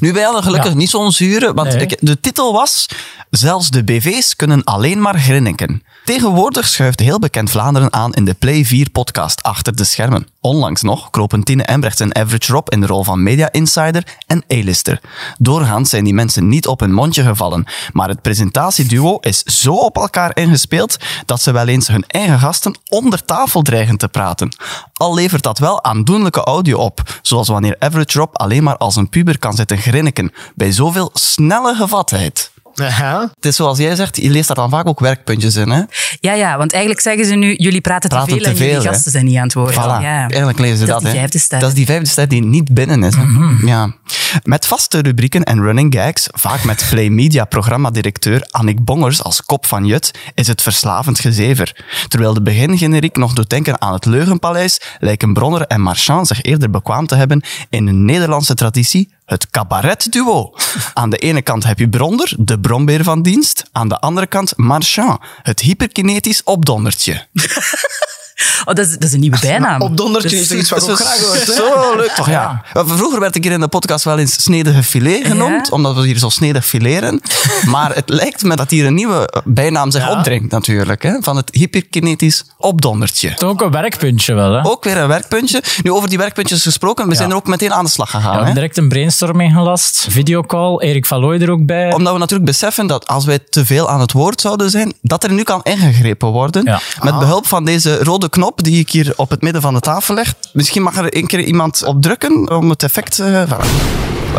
[0.00, 0.76] Nu, wij hadden gelukkig Ja.
[0.76, 1.80] niet zo'n zure, want Nee.
[1.86, 2.86] ik- de titel was
[3.30, 5.82] Zelfs de BV's kunnen alleen maar grinniken.
[6.04, 10.26] Tegenwoordig schuift heel bekend Vlaanderen aan in de Play 4-podcast Achter de Schermen.
[10.40, 14.44] Onlangs nog kropen Tine Embrechts en Average Rob in de rol van media insider en
[14.52, 15.00] A-lister.
[15.38, 19.96] Doorgaans zijn die mensen niet op hun mondje gevallen, maar het presentatieduo is zo op
[19.96, 20.96] elkaar ingespeeld
[21.26, 24.56] dat ze wel eens hun eigen gasten onder tafel dreigen te praten.
[24.92, 29.08] Al levert dat wel aandoenlijke audio op, zoals wanneer Average Rob alleen maar als een
[29.08, 32.54] puber kan zitten grinniken bij zoveel snelle gevatheid.
[32.84, 35.82] Het is zoals jij zegt, je leest daar dan vaak ook werkpuntjes in, hè?
[36.20, 38.72] Ja, ja, want eigenlijk zeggen ze nu, jullie praten, Praten te veel te en jullie
[38.72, 38.88] veel, hè?
[38.88, 39.72] gasten zijn niet aan het woord.
[39.74, 40.18] Voilà, Ja.
[40.20, 41.02] eigenlijk lezen ze Dat dat.
[41.02, 41.18] is die hè.
[41.18, 41.58] vijfde ster.
[41.60, 43.14] Dat is die vijfde ster die niet binnen is.
[43.16, 43.22] hè.
[43.66, 43.94] Ja.
[44.42, 49.66] Met vaste rubrieken en running gags, vaak met Play Media programmadirecteur Annick Bongers als kop
[49.66, 51.84] van Jut, is het verslavend gezever.
[52.08, 56.70] Terwijl de begingeneriek nog doet denken aan het Leugenpaleis, lijken Bronner en Marchand zich eerder
[56.70, 60.54] bekwaam te hebben in een Nederlandse traditie, het cabaretduo.
[60.94, 63.62] Aan de ene kant heb je Bronder, de brombeer van dienst.
[63.72, 67.26] Aan de andere kant Marchand, het hyperkinetisch opdondertje.
[68.64, 69.80] Oh, dat, is, dat is een nieuwe bijnaam.
[69.80, 71.54] Op dondertje Dus- is iets wat ik ook graag hoor.
[71.54, 72.62] Zo leuk toch, ja.
[72.72, 75.72] Vroeger werd ik hier in de podcast wel eens snedige filet genoemd, Ja?
[75.74, 77.20] omdat we hier zo snedig fileren.
[77.66, 81.36] Maar het lijkt me dat hier een nieuwe eh, bijnaam zich opdringt natuurlijk, hè, van
[81.36, 83.34] het hyperkinetisch opdondertje.
[83.34, 84.64] Toch ook een werkpuntje wel, hè?
[84.64, 85.62] Ook weer een werkpuntje.
[85.82, 88.22] Nu, over die werkpuntjes gesproken, we zijn er ook meteen aan de slag Ja, we
[88.24, 88.36] gegaan.
[88.36, 88.60] hebben hè.
[88.60, 90.06] direct een brainstorm ingelast.
[90.10, 91.92] Videocall, Erik van Looy er ook bij.
[91.92, 95.24] Omdat we natuurlijk beseffen dat als wij te veel aan het woord zouden zijn, dat
[95.24, 96.64] er nu kan ingegrepen worden.
[96.64, 96.80] Ja.
[97.02, 100.14] Met behulp van deze rode knop die ik hier op het midden van de tafel
[100.14, 100.34] leg.
[100.52, 103.18] Misschien mag er een keer iemand op drukken om het effect...
[103.18, 103.56] eh, voilà.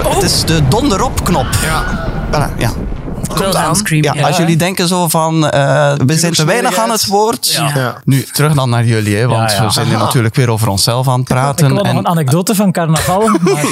[0.08, 1.47] Het is de donderop-knop.
[1.63, 2.08] Ja.
[2.32, 2.71] Voilà, ja.
[3.73, 4.04] Scream.
[4.04, 4.28] Ja, Ja.
[4.28, 7.47] Als jullie denken zo van, eh, we zijn te weinig aan het woord.
[7.52, 7.71] Ja.
[7.76, 7.95] Ja.
[8.04, 9.65] Nu, terug dan naar jullie, hè, want Ja, ja.
[9.65, 11.65] we zijn hier natuurlijk weer over onszelf aan het Ik praten.
[11.67, 13.30] wil nog en- een anekdote van carnaval.
[13.41, 13.63] Maar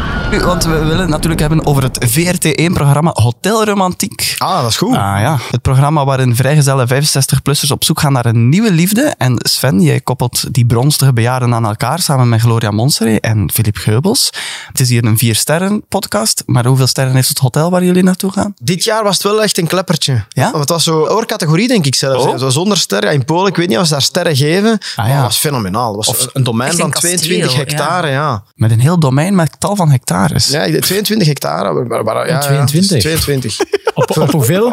[0.30, 4.34] Nu, want we willen het natuurlijk hebben over het VRT1-programma Hotel Romantiek.
[4.38, 4.96] Ah, dat is goed.
[4.96, 9.14] Ah ja, het programma waarin vrijgezelle 65-plussers op zoek gaan naar een nieuwe liefde.
[9.18, 13.76] En Sven, jij koppelt die bronstige bejaarden aan elkaar samen met Gloria Monseré en Philip
[13.76, 14.30] Geubels.
[14.66, 18.32] Het is hier een vier-sterren podcast, maar hoeveel sterren heeft het hotel waar jullie naartoe
[18.32, 18.54] gaan?
[18.62, 20.24] Dit jaar was het wel echt een kleppertje.
[20.28, 20.42] Ja?
[20.42, 22.24] Want het was zo oorcategorie, denk ik zelfs.
[22.24, 22.38] Oh.
[22.38, 23.08] Zo zonder sterren.
[23.08, 24.78] Ja, in Polen, ik weet niet of ze daar sterren geven.
[24.96, 25.14] Ah, ja.
[25.14, 25.96] dat was fenomenaal.
[25.96, 28.42] Het was een domein van een kasteel, 22 hectare, ja.
[28.54, 29.90] Met een heel domein met tal van
[30.20, 30.48] hectares.
[30.48, 31.72] Ja, ik denk 22 hectare.
[31.72, 33.02] Maar, maar, maar- ja, ja, 22?
[33.02, 33.58] dus 22.
[33.94, 34.66] op, op hoeveel?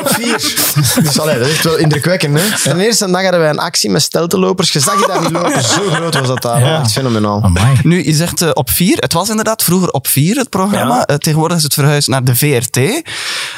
[0.00, 0.54] Op vier.
[1.02, 2.38] Dus allee, dat is wel indrukwekkend.
[2.40, 2.70] Hè?
[2.70, 4.72] En de eerste dag hadden wij een actie met steltenlopers.
[4.72, 5.62] Je zag je daar niet lopen.
[5.62, 6.60] Zo groot was dat daar.
[6.60, 6.80] Ja.
[6.80, 7.42] Echt fenomenaal.
[7.42, 7.76] Amai.
[7.82, 8.96] Nu, je zegt eh, op vier.
[8.98, 10.94] Het was inderdaad vroeger op vier, het programma.
[10.96, 11.04] Ja.
[11.06, 12.78] Eh, tegenwoordig is het verhuisd naar de VRT.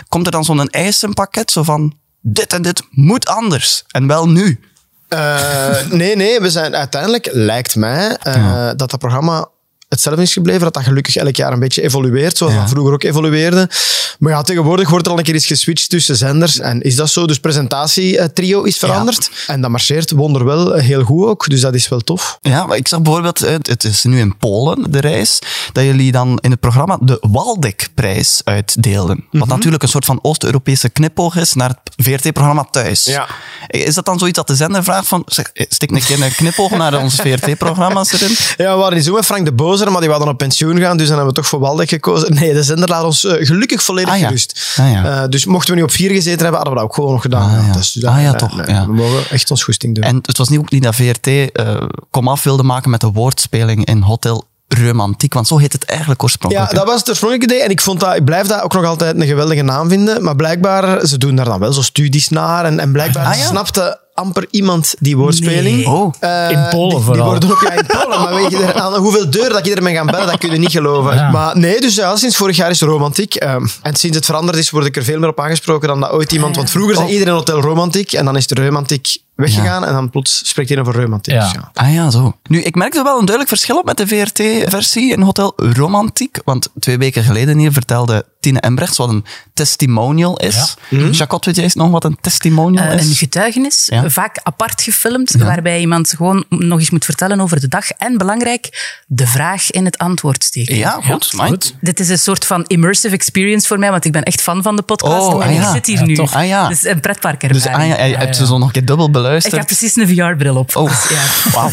[0.08, 3.84] Komt er dan zo'n eisenpakket, zo van dit en dit moet anders.
[3.88, 4.60] En wel nu.
[5.08, 9.48] Eh, nee, nee, we zijn uiteindelijk, lijkt mij, eh, dat dat programma
[9.88, 12.60] hetzelfde is gebleven, dat dat gelukkig elk jaar een beetje evolueert, zoals Ja.
[12.60, 13.70] dat vroeger ook evolueerde.
[14.18, 16.58] Maar ja, tegenwoordig wordt er al een keer eens geswitcht tussen zenders.
[16.58, 17.26] En is dat zo?
[17.26, 19.30] Dus presentatie-trio is veranderd.
[19.46, 22.38] En dat marcheert wonderwel eh, heel goed ook, dus dat is wel tof.
[22.40, 25.38] Ja, maar ik zag bijvoorbeeld, eh, het is nu in Polen, de reis,
[25.72, 29.24] dat jullie dan in het programma de Waldeck-prijs uitdeelden.
[29.30, 29.38] Mhm.
[29.38, 33.04] Wat natuurlijk een soort van Oost-Europese knipoog is naar het VRT-programma thuis.
[33.04, 33.26] Ja.
[33.66, 36.32] Is dat dan zoiets dat de zender vraagt van, zeg, eh, stik een keer een
[36.34, 38.36] knipoog naar onze VRT-programma's erin?
[38.56, 39.52] Ja, we waren niet zo met Frank de
[39.86, 42.34] Maar die wou dan op pensioen gaan, dus dan hebben we toch voor Waldeck gekozen.
[42.34, 44.26] Nee, de zender laat ons eh, gelukkig volledig Ah, ja.
[44.26, 44.74] gerust.
[44.76, 45.22] Ah, ja.
[45.22, 47.22] Eh, dus mochten we niet op vier gezeten hebben, hadden we dat ook gewoon nog
[47.22, 47.58] gedaan.
[47.58, 47.72] Ah, ja.
[47.72, 48.86] Dus dat- Ah, ja, toch, nee, ja.
[48.86, 50.04] We mogen echt ons goesting doen.
[50.04, 51.76] En het was niet ook niet dat VRT eh
[52.10, 56.26] komaf wilde maken met de woordspeling in Hotel Romantiek, want zo heet het eigenlijk Ja,
[56.26, 56.70] oorspronkelijk.
[56.74, 57.64] dat was het oorspronkelijke idee.
[57.64, 60.22] En ik, vond dat, ik blijf dat ook nog altijd een geweldige naam vinden.
[60.22, 62.64] Maar blijkbaar, ze doen daar dan wel zo studies naar.
[62.64, 63.46] En, en blijkbaar Ah, ja?
[63.46, 65.76] snapte amper iemand die woordspeling.
[65.76, 65.88] Nee.
[65.88, 66.14] Oh.
[66.20, 67.24] Eh, In Polen die, die vooral.
[67.26, 68.20] worden ook ja, in Polen.
[68.20, 70.58] Maar weet je er, aan hoeveel deur dat ik ermee gaan bellen, dat kun je
[70.58, 71.14] niet geloven.
[71.14, 71.30] Ja.
[71.30, 73.34] Maar nee, dus ja, sinds vorig jaar is romantiek.
[73.34, 76.10] Eh, en sinds het veranderd is, word ik er veel meer op aangesproken dan dat
[76.10, 76.56] ooit iemand.
[76.56, 78.12] Want vroeger zei iedereen hotel romantiek.
[78.12, 79.84] En dan is de romantiek weggegaan.
[79.84, 81.34] En dan plots spreekt iedereen voor romantiek.
[81.34, 81.50] Ja.
[81.54, 81.70] Ja.
[81.74, 82.36] Ah ja, zo.
[82.48, 86.38] Nu, ik merkte wel een duidelijk verschil op met de VRT-versie in Hotel Romantiek.
[86.44, 89.24] Want twee weken geleden hier vertelde Tine Embrechts wat een
[89.54, 90.74] testimonial is.
[91.10, 93.08] Jacot, weet jij eens nog wat een testimonial Eh, is?
[93.08, 94.10] een getuigenis, Ja.
[94.10, 97.90] vaak apart gefilmd, waarbij iemand gewoon nog eens moet vertellen over de dag.
[97.90, 100.76] En belangrijk, de vraag in het antwoord steken.
[100.76, 101.00] ja,
[101.36, 101.74] goed.
[101.80, 104.76] Dit is een soort van immersive experience voor mij, want ik ben echt fan van
[104.76, 105.26] de podcast.
[105.26, 105.72] Oh, en ah ik ja.
[105.72, 106.14] zit hier Ja, nu.
[106.14, 106.34] toch.
[106.34, 106.68] Ah ja.
[106.68, 109.50] Dus een pretpark Dus ah, ja, je hebt ze zo nog een keer dubbel Ik
[109.52, 110.76] heb precies een VR-bril op.
[110.76, 111.20] Oh, Dus ja.
[111.54, 111.70] wauw.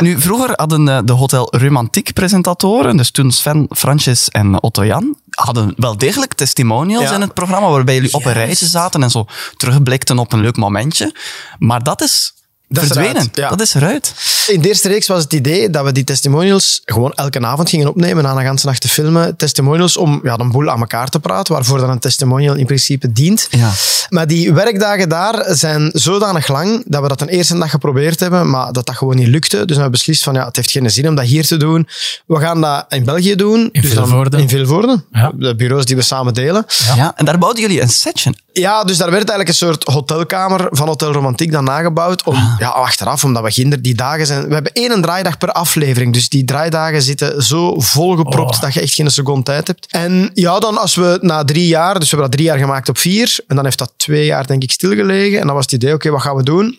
[0.00, 5.16] Nu, vroeger hadden eh, de Hotel Romantiek presentatoren, dus toen Sven, Francis en Otto Jan,
[5.30, 7.14] hadden wel degelijk testimonials Ja.
[7.14, 10.56] in het programma, waarbij jullie op een rijtje zaten en zo terugblikten op een leuk
[10.56, 11.14] momentje.
[11.58, 12.32] Maar dat is
[12.68, 13.16] Dat is verdwenen.
[13.16, 13.48] eruit, ja.
[13.48, 14.12] Dat is eruit.
[14.46, 17.88] In de eerste reeks was het idee dat we die testimonials gewoon elke avond gingen
[17.88, 19.36] opnemen, na een ganse nacht te filmen.
[19.36, 23.12] Testimonials om ja, een boel aan elkaar te praten, waarvoor dan een testimonial in principe
[23.12, 23.46] dient.
[23.50, 23.70] Ja.
[24.08, 28.50] Maar die werkdagen daar zijn zodanig lang dat we dat een eerste dag geprobeerd hebben,
[28.50, 29.56] maar dat dat gewoon niet lukte.
[29.56, 31.88] Dus we hebben beslist van ja, het heeft geen zin om dat hier te doen.
[32.26, 33.68] We gaan dat in België doen.
[33.72, 34.28] In dus dan.
[34.40, 35.02] In Vilvoorde.
[35.12, 35.32] Ja.
[35.34, 36.64] De bureaus die we samen delen.
[36.96, 37.12] Ja.
[37.16, 38.34] En daar bouwden jullie een setje.
[38.52, 42.22] Ja, dus daar werd eigenlijk een soort hotelkamer van Hotel Romantiek dan nagebouwd.
[42.22, 42.57] Om, Ah.
[42.58, 44.48] Ja, achteraf, omdat we ginder die dagen zijn...
[44.48, 46.12] We hebben één draaidag per aflevering.
[46.12, 48.60] Dus die draaidagen zitten zo volgepropt Oh.
[48.60, 49.86] dat je echt geen seconde tijd hebt.
[49.90, 51.98] En ja, dan als we na drie jaar...
[51.98, 53.38] Dus we hebben dat drie jaar gemaakt op vier.
[53.46, 55.40] En dan heeft dat twee jaar, denk ik, stilgelegen.
[55.40, 56.78] En dan was het idee, oké, wat gaan we doen?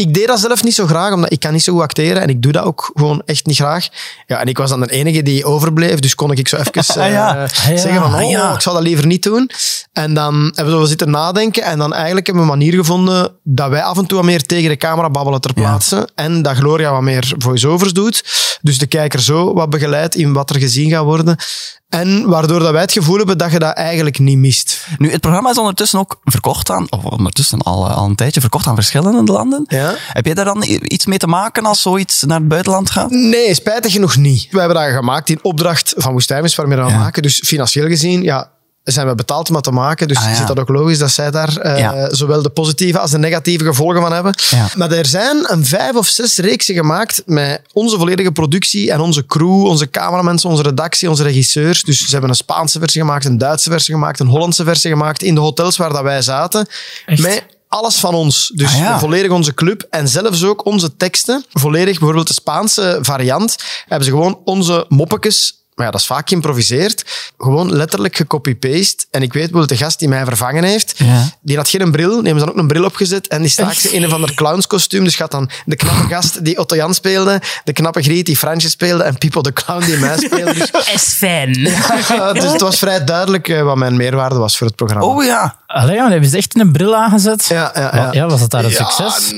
[0.00, 2.22] Ik deed dat zelf niet zo graag, omdat ik kan niet zo goed acteren.
[2.22, 3.88] En ik doe dat ook gewoon echt niet graag.
[4.26, 5.98] Ja, en ik was dan de enige die overbleef.
[5.98, 7.34] Dus kon ik zo even ja.
[7.34, 7.48] ja.
[7.76, 8.54] zeggen van, oh, Ah, ja.
[8.54, 9.50] ik zal dat liever niet doen.
[9.92, 11.62] En dan hebben we zo zitten nadenken.
[11.62, 14.46] En dan eigenlijk hebben we een manier gevonden dat wij af en toe wat meer
[14.46, 16.08] tegen de camera babbelen ter plaatse.
[16.14, 18.24] En dat Gloria wat meer voice-overs doet.
[18.62, 21.36] Dus de kijker zo wat begeleidt in wat er gezien gaat worden.
[21.88, 24.86] En waardoor dat wij het gevoel hebben dat je dat eigenlijk niet mist.
[24.98, 28.40] Nu, het programma is ondertussen ook verkocht aan, of ondertussen al, eh, al een tijdje
[28.40, 29.64] verkocht aan verschillende landen.
[29.68, 29.89] Ja.
[29.98, 33.10] Heb jij daar dan iets mee te maken als zoiets naar het buitenland gaat?
[33.10, 34.48] Nee, spijtig genoeg niet.
[34.50, 36.98] We hebben dat gemaakt in opdracht van Woestijnvis, waarmee we dat Ja.
[36.98, 37.22] maken.
[37.22, 38.50] Dus financieel gezien, ja,
[38.82, 40.08] zijn we betaald om dat te maken.
[40.08, 40.30] Dus Ah, ja.
[40.40, 42.14] is dat ook logisch dat zij daar eh, Ja.
[42.14, 44.34] zowel de positieve als de negatieve gevolgen van hebben.
[44.50, 44.68] Ja.
[44.76, 49.26] Maar er zijn een vijf of zes reeksen gemaakt met onze volledige productie en onze
[49.26, 51.82] crew, onze cameramensen, onze redactie, onze regisseurs.
[51.82, 55.22] Dus ze hebben een Spaanse versie gemaakt, een Duitse versie gemaakt, een Hollandse versie gemaakt
[55.22, 56.66] in de hotels waar dat wij zaten.
[57.06, 57.20] Echt?
[57.22, 58.50] Met alles van ons.
[58.54, 58.98] Dus Ah, ja.
[58.98, 61.44] volledig onze club en zelfs ook onze teksten.
[61.52, 63.56] Volledig, bijvoorbeeld de Spaanse variant,
[63.86, 67.04] hebben ze gewoon onze moppetjes maar ja, dat is vaak geïmproviseerd.
[67.38, 69.04] Gewoon letterlijk gecopy-paste.
[69.10, 71.28] En ik weet bijvoorbeeld de gast die mij vervangen heeft, Ja.
[71.42, 72.08] die had geen bril.
[72.08, 73.28] Die hebben ze dan ook een bril opgezet.
[73.28, 75.04] En die staat ze in een van de clownskostuum.
[75.04, 78.68] Dus gaat dan de knappe gast die Otto Jan speelde, de knappe Griet die Fransje
[78.68, 80.54] speelde en Pipo de clown die mij speelde.
[80.54, 81.52] Dus, Is fijn.
[82.32, 85.06] dus het was vrij duidelijk eh, wat mijn meerwaarde was voor het programma.
[85.06, 85.56] Oh ja.
[85.66, 87.46] Allee, ja, hebben ze echt een bril aangezet?
[87.46, 88.08] Ja, ja, ja.
[88.12, 89.32] ja, was het daar een Ja, succes?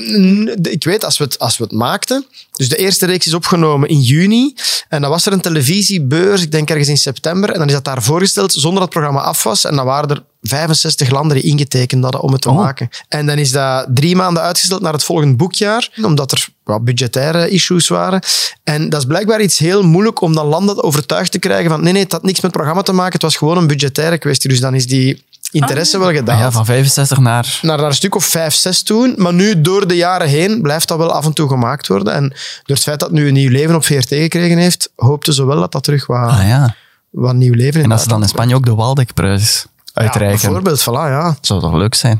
[0.61, 2.25] ik weet, als we, het, als we het maakten...
[2.53, 4.53] Dus de eerste reeks is opgenomen in juni.
[4.89, 7.49] En dan was er een televisiebeurs, ik denk ergens in september.
[7.49, 9.65] En dan is dat daar voorgesteld zonder dat het programma af was.
[9.65, 12.55] En dan waren er 65 landen die ingetekend hadden om het te Oh.
[12.55, 12.89] maken.
[13.07, 15.89] En dan is dat drie maanden uitgesteld naar het volgende boekjaar.
[16.03, 18.21] Omdat er wat budgettaire issues waren.
[18.63, 21.93] En dat is blijkbaar iets heel moeilijk om dan landen overtuigd te krijgen van nee,
[21.93, 23.13] nee, het had niks met het programma te maken.
[23.13, 24.49] Het was gewoon een budgettaire kwestie.
[24.49, 27.59] Dus dan is die interesse wel gedaald Ja, van 65 naar...
[27.61, 29.13] naar, naar een stuk of vijf, zes toen.
[29.17, 32.13] Maar nu, door de jaren heen, blijft dat wel af en toe gemaakt worden.
[32.13, 32.27] En
[32.63, 35.45] door het feit dat het nu een nieuw leven op VRT gekregen heeft, hoopten ze
[35.45, 36.75] wel dat dat terug wat, Ah ja.
[37.09, 39.65] wat nieuw leven in En dat het is dan in Spanje ook de Waldeck-prijs.
[39.93, 40.41] uitreiken.
[40.41, 41.35] Bijvoorbeeld, voilà, ja.
[41.41, 42.19] Zou toch leuk zijn?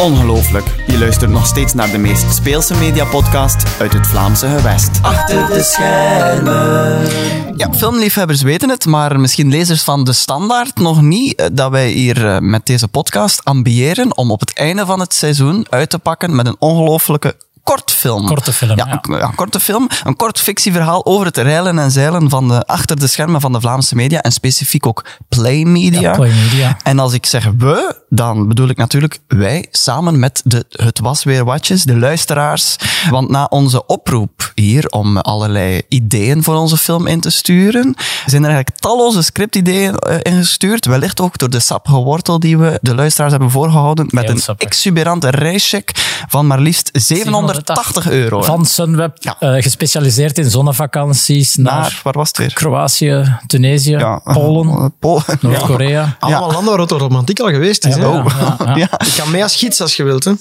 [0.00, 0.66] Ongelooflijk.
[0.86, 4.90] Je luistert nog steeds naar de meest speelse mediapodcast uit het Vlaamse gewest.
[5.02, 7.08] Achter de schermen.
[7.56, 11.90] Ja, filmliefhebbers weten het, maar misschien lezers van De Standaard nog niet, eh, dat wij
[11.90, 15.98] hier eh, met deze podcast ambiëren om op het einde van het seizoen uit te
[15.98, 18.26] pakken met een ongelooflijke kortfilm.
[18.26, 18.98] Korte film, Ja, ja.
[19.02, 19.88] een, ja, korte film.
[20.04, 23.60] Een kort fictieverhaal over het reilen en zeilen van de, achter de schermen van de
[23.60, 26.00] Vlaamse media en specifiek ook Play Media.
[26.00, 26.76] Ja, Play Media.
[26.82, 31.24] En als ik zeg we, dan bedoel ik natuurlijk wij, samen met de Het Was
[31.24, 32.76] Weer Watjes, de luisteraars.
[33.10, 37.94] Want na onze oproep hier om allerlei ideeën voor onze film in te sturen,
[38.26, 40.86] zijn er eigenlijk talloze scriptideeën eh, ingestuurd.
[40.86, 44.06] Wellicht ook door de sappige wortel die we de luisteraars hebben voorgehouden.
[44.10, 44.66] Met Heel een sappig.
[44.66, 45.90] exuberante reischeck
[46.28, 48.42] van maar liefst 780 euro.
[48.42, 49.36] Van Sunweb, Ja.
[49.40, 52.52] eh, gespecialiseerd in zonnevakanties naar, naar, waar was het weer?
[52.54, 55.24] Kroatië, Tunesië, Ja, Polen, eh, Polen.
[55.40, 56.16] Noord-Korea.
[56.20, 57.96] Allemaal landen waar het romantiek al geweest is.
[58.00, 58.06] Hè.
[58.06, 58.88] Ja, ja.
[59.06, 60.24] Ik kan mee als gids als je wilt.
[60.24, 60.32] Hè.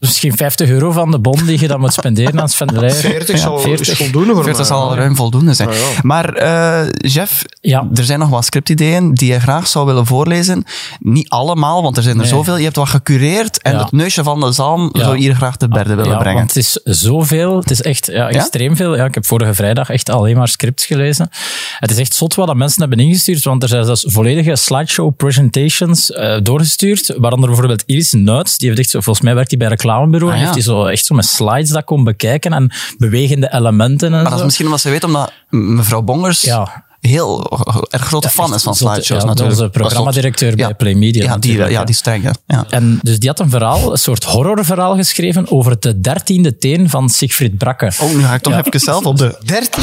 [0.00, 2.96] Misschien 50 euro van de bon die je dan moet spenderen aan Sven de Leijer.
[3.00, 3.88] 40 zal 40.
[3.88, 4.76] is voldoende voor 40 mij.
[4.78, 5.68] zal ruim voldoende zijn.
[5.68, 5.82] Ja, ja.
[6.02, 7.86] Maar eh, Jeff, Ja.
[7.94, 10.64] er zijn nog wat scriptideeën die je graag zou willen voorlezen.
[10.98, 12.30] Niet allemaal, want er zijn er Nee.
[12.30, 12.56] zoveel.
[12.56, 13.82] Je hebt wat gecureerd en Ja.
[13.82, 15.00] het neusje van de zalm Ja.
[15.02, 16.36] zou je hier graag te berde willen ja, brengen.
[16.38, 17.56] want het is zoveel.
[17.58, 18.96] Het is echt ja, extreem veel.
[18.96, 21.30] Ja, ik heb vorige vrijdag echt alleen maar scripts gelezen.
[21.78, 25.16] Het is echt zot wat dat mensen hebben ingestuurd, want er zijn dus volledige slideshow
[25.16, 29.70] presentations eh, doorgestuurd, waaronder bijvoorbeeld Iris Nuits, die heeft echt, volgens mij werkt hij bij
[29.70, 30.42] een reclamebureau, Ah, ja.
[30.42, 34.22] heeft hij zo echt zo met slides dat kon bekijken en bewegende elementen en Maar
[34.22, 34.38] dat zo.
[34.38, 36.86] is misschien omdat ze weet, omdat mevrouw Bongers Ja.
[37.00, 37.50] heel
[37.90, 39.58] erg grote fan is van slideshows ja, natuurlijk.
[39.58, 42.30] Onze programmadirecteur bij Play Media Ja, die, ja, die streng.
[42.46, 42.64] ja.
[42.70, 47.08] En dus die had een verhaal, een soort horrorverhaal geschreven over het dertiende teen van
[47.08, 47.92] Siegfried Brakke.
[48.00, 49.38] Oh, nu ga ik toch even zelf op de...
[49.44, 49.82] 13.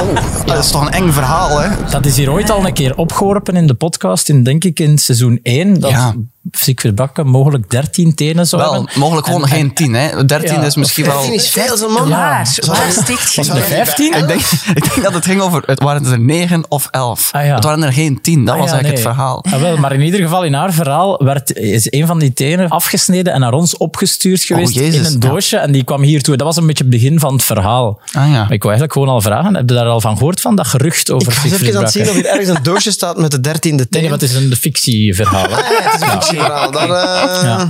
[0.00, 1.68] Oh, dat is toch een eng verhaal, hè?
[1.90, 4.98] Dat is hier ooit al een keer opgeworpen in de podcast, in, denk ik in
[4.98, 6.14] seizoen 1, dat Ja.
[6.50, 8.90] Siegfried Brakke mogelijk 13 tenen zou Wel, hebben.
[8.98, 10.24] mogelijk gewoon En- geen 10, hè?
[10.24, 11.14] 13 Ja, is misschien wel...
[11.16, 12.08] 13 is veel, zo man.
[12.08, 12.46] Waar?
[12.46, 12.92] Zou Waar je?
[12.92, 14.14] zou de dat- 15?
[14.14, 14.40] Ik denk,
[14.74, 17.28] ik denk dat het ging over, het waren er 9 of 11.
[17.32, 17.54] Ah, ja.
[17.54, 19.14] Het waren er geen 10, dat Ah, was ja, eigenlijk nee.
[19.14, 19.44] het verhaal.
[19.50, 22.68] Ah, wel, maar in ieder geval, in haar verhaal werd, is een van die tenen
[22.68, 25.28] afgesneden en naar ons opgestuurd geweest Oh, Jezus, in een ja.
[25.28, 25.56] doosje.
[25.56, 26.36] En die kwam hier toe.
[26.36, 28.00] Dat was een beetje het begin van het verhaal.
[28.06, 28.20] Ah, ja.
[28.30, 30.66] Maar ik wou eigenlijk gewoon al vragen, heb je daar al van gehoord, van dat
[30.66, 33.16] gerucht over Ik was Siegfried even aan het zien of hier ergens een doosje staat
[33.18, 34.02] met de dertiende teen.
[34.02, 35.42] Nee, het is een fictieverhaal.
[35.48, 35.48] hè.
[35.48, 37.66] Ja, het is een Daar, eh,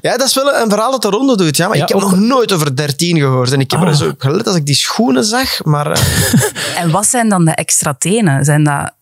[0.00, 0.16] ja.
[0.16, 1.56] dat is wel een verhaal dat de ronde doet.
[1.56, 3.52] Ja, maar Ja, ik heb ook- nog nooit over 13 gehoord.
[3.52, 3.86] En ik heb Ah.
[3.88, 5.64] er zo gelet als ik die schoenen zag.
[5.64, 6.02] Maar eh,
[6.82, 8.44] En wat zijn dan de extra tenen?
[8.44, 8.92] Zijn dat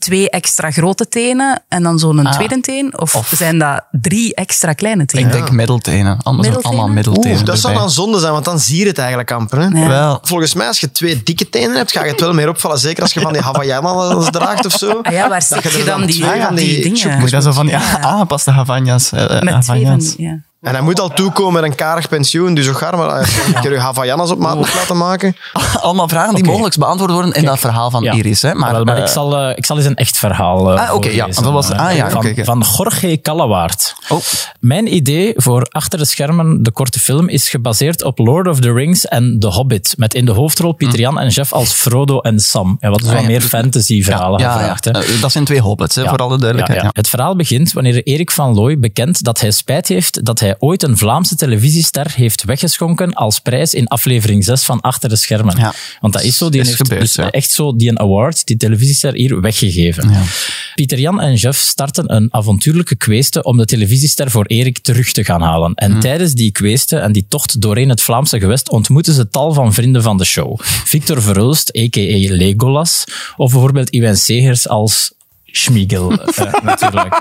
[0.00, 2.32] twee extra grote tenen en dan zo'n Ah.
[2.32, 2.98] tweede teen?
[2.98, 5.26] Of, Of- zijn dat drie extra kleine tenen?
[5.26, 6.18] Ik denk middeltenen.
[6.22, 6.78] Allemaal, Middeltenen?
[6.78, 7.36] allemaal middeltenen.
[7.36, 7.82] oeh, dat zou erbij.
[7.86, 9.58] dan zonde zijn, want dan zie je het eigenlijk amper.
[9.58, 9.66] Hè?
[9.80, 9.88] Ja.
[9.88, 12.78] Wel, Volgens mij, als je twee dikke tenen hebt, ga je het wel meer opvallen.
[12.78, 14.98] Zeker als je van die Havaianas draagt of zo.
[15.02, 17.18] Ah ja, waar steek je dan die, van die, dingen?
[17.18, 19.12] moet je dat zo van die aangepaste Havanjas.
[19.12, 20.16] eh, eh, Met twee van Havanjas.
[20.16, 20.38] die, ja.
[20.60, 23.60] En hij moet al toekomen met een karig pensioen, dus ook gaar, maar je een
[23.60, 25.36] keer je Havaianas op maat moet laten maken.
[25.80, 26.50] Allemaal vragen die Oké.
[26.52, 28.12] mogelijk beantwoord worden in dat verhaal van Ja.
[28.12, 28.42] Iris.
[28.42, 28.54] Hè?
[28.54, 30.94] Maar, Maar, maar eh, ik, zal, eh, ik zal eens een echt verhaal eh Ah,
[30.94, 33.94] oké, ja, dat was- eh, ah, ja, van, van Jorge Callewaard.
[34.08, 34.18] Oh.
[34.60, 38.72] Mijn idee voor Achter de Schermen, de korte film, is gebaseerd op Lord of the
[38.72, 39.94] Rings en The Hobbit.
[39.96, 42.76] Met in de hoofdrol Pieter Jan en Jeff als Frodo en Sam.
[42.80, 43.28] Ja, wat dus Ah, wat ja.
[43.28, 44.84] meer fantasy-verhalen ja, ja, gevraagd.
[44.84, 44.90] hè.
[44.90, 46.08] Eh, dat zijn twee hobbits, hè, Ja.
[46.08, 46.78] voor alle duidelijkheid.
[46.80, 46.90] Ja, ja.
[46.94, 47.00] Ja.
[47.00, 50.82] Het verhaal begint wanneer Erik van Looy bekent dat hij spijt heeft dat hij ooit
[50.82, 55.56] een Vlaamse televisiester heeft weggeschonken als prijs in aflevering 6 van Achter de Schermen.
[55.58, 55.74] Ja.
[56.00, 57.30] Want dat is zo, die Is heeft gebeurd, dus ja.
[57.30, 60.10] echt zo die een award, die televisiester hier weggegeven.
[60.10, 60.22] Ja.
[60.74, 65.24] Pieter Jan en Jeff starten een avontuurlijke kweste om de televisiester voor Erik terug te
[65.24, 65.74] gaan halen.
[65.74, 66.00] En Hm.
[66.00, 70.02] tijdens die kweste en die tocht doorheen het Vlaamse gewest ontmoeten ze tal van vrienden
[70.02, 70.60] van de show.
[70.62, 72.34] Victor Verhulst, a.k.a.
[72.34, 73.04] Legolas,
[73.36, 75.12] of bijvoorbeeld Iwijn Segers als
[75.52, 77.20] Schmiegel, eh, natuurlijk.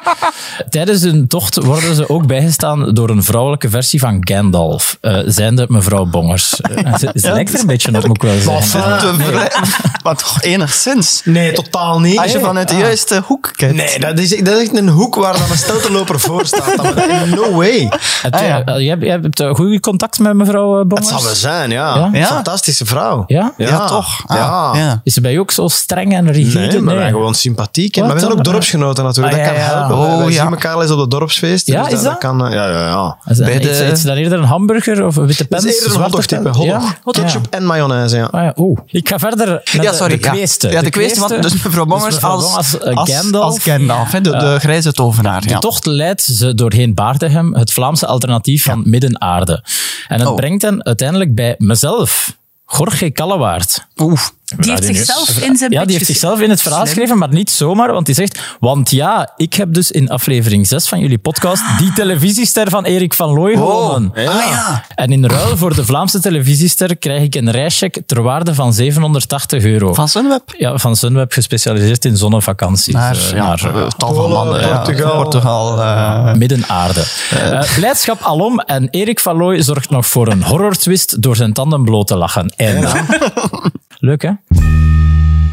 [0.70, 5.66] Tijdens hun tocht worden ze ook bijgestaan door een vrouwelijke versie van Gandalf, eh zijnde
[5.70, 6.62] mevrouw Bongers.
[6.62, 8.98] Eh, ze, ze lijkt er een beetje op, moet ik wel zeggen.
[9.00, 9.52] Te vrij-
[10.04, 11.22] Maar toch enigszins.
[11.26, 12.18] Nee, totaal niet.
[12.20, 13.76] Als je vanuit de juiste hoek kijkt.
[13.76, 16.76] Nee, dat is, dat is echt een hoek waar dan een stelteloper voor staat.
[16.76, 16.96] Dat,
[17.36, 17.90] no way.
[18.22, 18.80] Het, Ah, ja.
[18.80, 21.10] jij hebt uh, goed contact met mevrouw Het Bongers?
[21.10, 22.10] zal wel zijn, ja.
[22.14, 22.26] Ja?
[22.26, 23.24] Fantastische vrouw.
[23.28, 23.54] Ja?
[23.58, 24.24] Ja, toch?
[24.28, 25.02] Ah, ja.
[25.04, 26.60] Is ze bij jou ook zo streng en rigide?
[26.60, 27.96] Nee, maar wij gewoon sympathiek.
[27.96, 28.19] hè.
[28.20, 29.38] We zijn ook dorpsgenoten natuurlijk.
[29.38, 29.78] Ah, dat ja, kan ja.
[29.88, 29.98] helpen.
[29.98, 31.68] Oh, wij zien elkaar al eens op de dorpsfeest.
[31.68, 32.18] Ja, dus is dat?
[32.18, 33.18] kan, eh, ja, ja, ja.
[33.26, 35.66] Is dat, Bij de- is, is dat eerder een hamburger of een witte Dat pens?
[35.76, 36.50] is eerder een hotdog-type.
[36.50, 36.94] Hotdog.
[37.12, 37.58] Ketchup Ja.
[37.58, 38.24] en mayonaise, ja.
[38.26, 38.80] Ah ja, oeh.
[38.86, 40.18] Ik ga verder met Ja, de- sorry.
[40.20, 40.70] de kweeste.
[40.70, 43.44] Ja, de kweeste, want dus mevrouw Bongers als, Bongers als, als, eh, Gandalf.
[43.44, 45.42] als Gandalf, hè, de, de grijze tovenaar.
[45.42, 49.64] De tocht leidt ze doorheen Baardegem, het Vlaamse alternatief van Midden-Aarde.
[50.08, 50.36] En het Oh.
[50.36, 52.38] brengt hen uiteindelijk bij mezelf,
[52.78, 53.86] Jorge Callewaard.
[54.02, 54.20] Oeh,
[54.58, 57.50] Die heeft zichzelf in zijn Ja, die heeft zichzelf in het verhaal geschreven, maar niet
[57.52, 61.64] zomaar, want die zegt, want ja, ik heb dus in aflevering 6 van jullie podcast
[61.78, 64.12] die televisiester van Erik van Looy gewonnen.
[64.16, 64.84] Ah ja.
[64.96, 69.64] En in ruil voor de Vlaamse televisiester krijg ik een reischeck ter waarde van 780
[69.64, 69.94] euro.
[69.94, 70.42] Van Sunweb?
[70.58, 72.94] ja, van Sunweb, gespecialiseerd in zonnevakanties.
[72.94, 74.62] Naar, eh, ja, naar, eh, tal van landen.
[74.62, 74.76] ja.
[74.76, 75.22] Portugal.
[75.22, 77.04] Portugal eh, Midden-aarde.
[77.30, 81.84] Eh, blijdschap alom en Erik van Looy zorgt nog voor een horrortwist door zijn tanden
[81.84, 82.54] bloot te lachen.
[82.56, 82.84] En
[84.02, 84.40] lukken.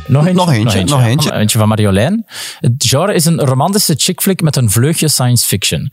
[0.06, 0.32] Nog eentje?
[0.44, 1.32] Nog eentje, nog eentje.
[1.34, 2.24] Eentje van Marjolein.
[2.60, 5.90] Het genre is een romantische chick flick met een vleugje science fiction.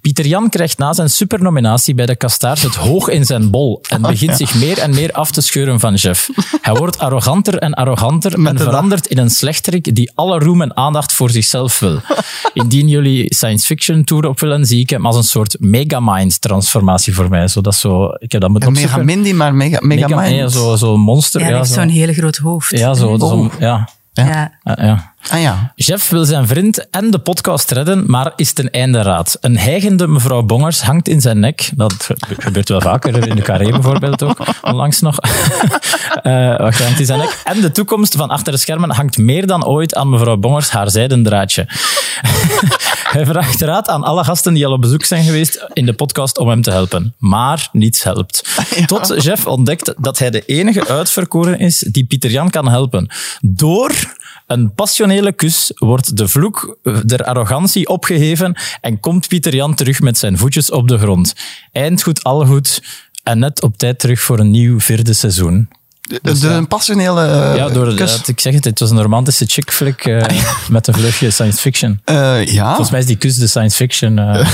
[0.00, 4.02] Pieter Jan krijgt na zijn supernominatie bij de Kastaars het hoog in zijn bol en
[4.02, 6.28] begint zich meer en meer af te scheuren van Jeff.
[6.62, 10.76] Hij wordt arroganter en arroganter en de verandert in een slechterik die alle roem en
[10.76, 12.00] aandacht voor zichzelf wil.
[12.52, 17.14] Indien jullie science fiction tour op willen, zie ik hem als een soort megamind transformatie
[17.14, 17.48] voor mij.
[17.48, 19.04] Zo, dat is zo, ik heb dat moeten opzoeken.
[19.04, 20.34] Mindy, maar mega, mega, Mega, Mind.
[20.36, 21.40] ja, zo, zo monster.
[21.40, 21.74] Ja, Ja, zo.
[21.74, 22.70] zo'n heel groot hoofd.
[22.78, 23.16] Ja, zo.
[23.18, 23.86] zo ja.
[24.16, 24.50] Ja.
[24.64, 25.11] Ja.
[25.30, 25.72] Ah ja.
[25.74, 29.36] Jeff wil zijn vriend en de podcast redden, maar is ten einde raad.
[29.40, 31.70] Een hijgende mevrouw Bongers hangt in zijn nek.
[31.74, 35.16] Dat gebeurt wel vaker, in de carré bijvoorbeeld ook, onlangs nog.
[36.58, 37.40] Wacht, hangt in zijn nek.
[37.44, 40.90] En de toekomst van achter de schermen hangt meer dan ooit aan mevrouw Bongers haar
[40.90, 41.66] zijden draadje.
[43.12, 46.38] Hij vraagt raad aan alle gasten die al op bezoek zijn geweest in de podcast
[46.38, 47.14] om hem te helpen.
[47.18, 48.48] Maar niets helpt.
[48.86, 53.10] Tot Jeff ontdekt dat hij de enige uitverkoren is die Pieter Jan kan helpen.
[53.40, 53.92] Door
[54.46, 60.18] een passionele kus wordt de vloek der arrogantie opgeheven en komt Pieter Jan terug met
[60.18, 61.34] zijn voetjes op de grond.
[61.72, 62.82] Eind goed, al goed
[63.22, 65.68] en net op tijd terug voor een nieuw vierde seizoen.
[66.22, 68.20] De, de, een passionele eh, ja, door de, kus.
[68.26, 70.24] ik zeg het, het was een romantische chick flick eh,
[70.68, 72.00] met een vleugje science fiction.
[72.04, 72.66] Eh, ja.
[72.66, 74.18] Volgens mij is die kus de science fiction.
[74.18, 74.34] Eh,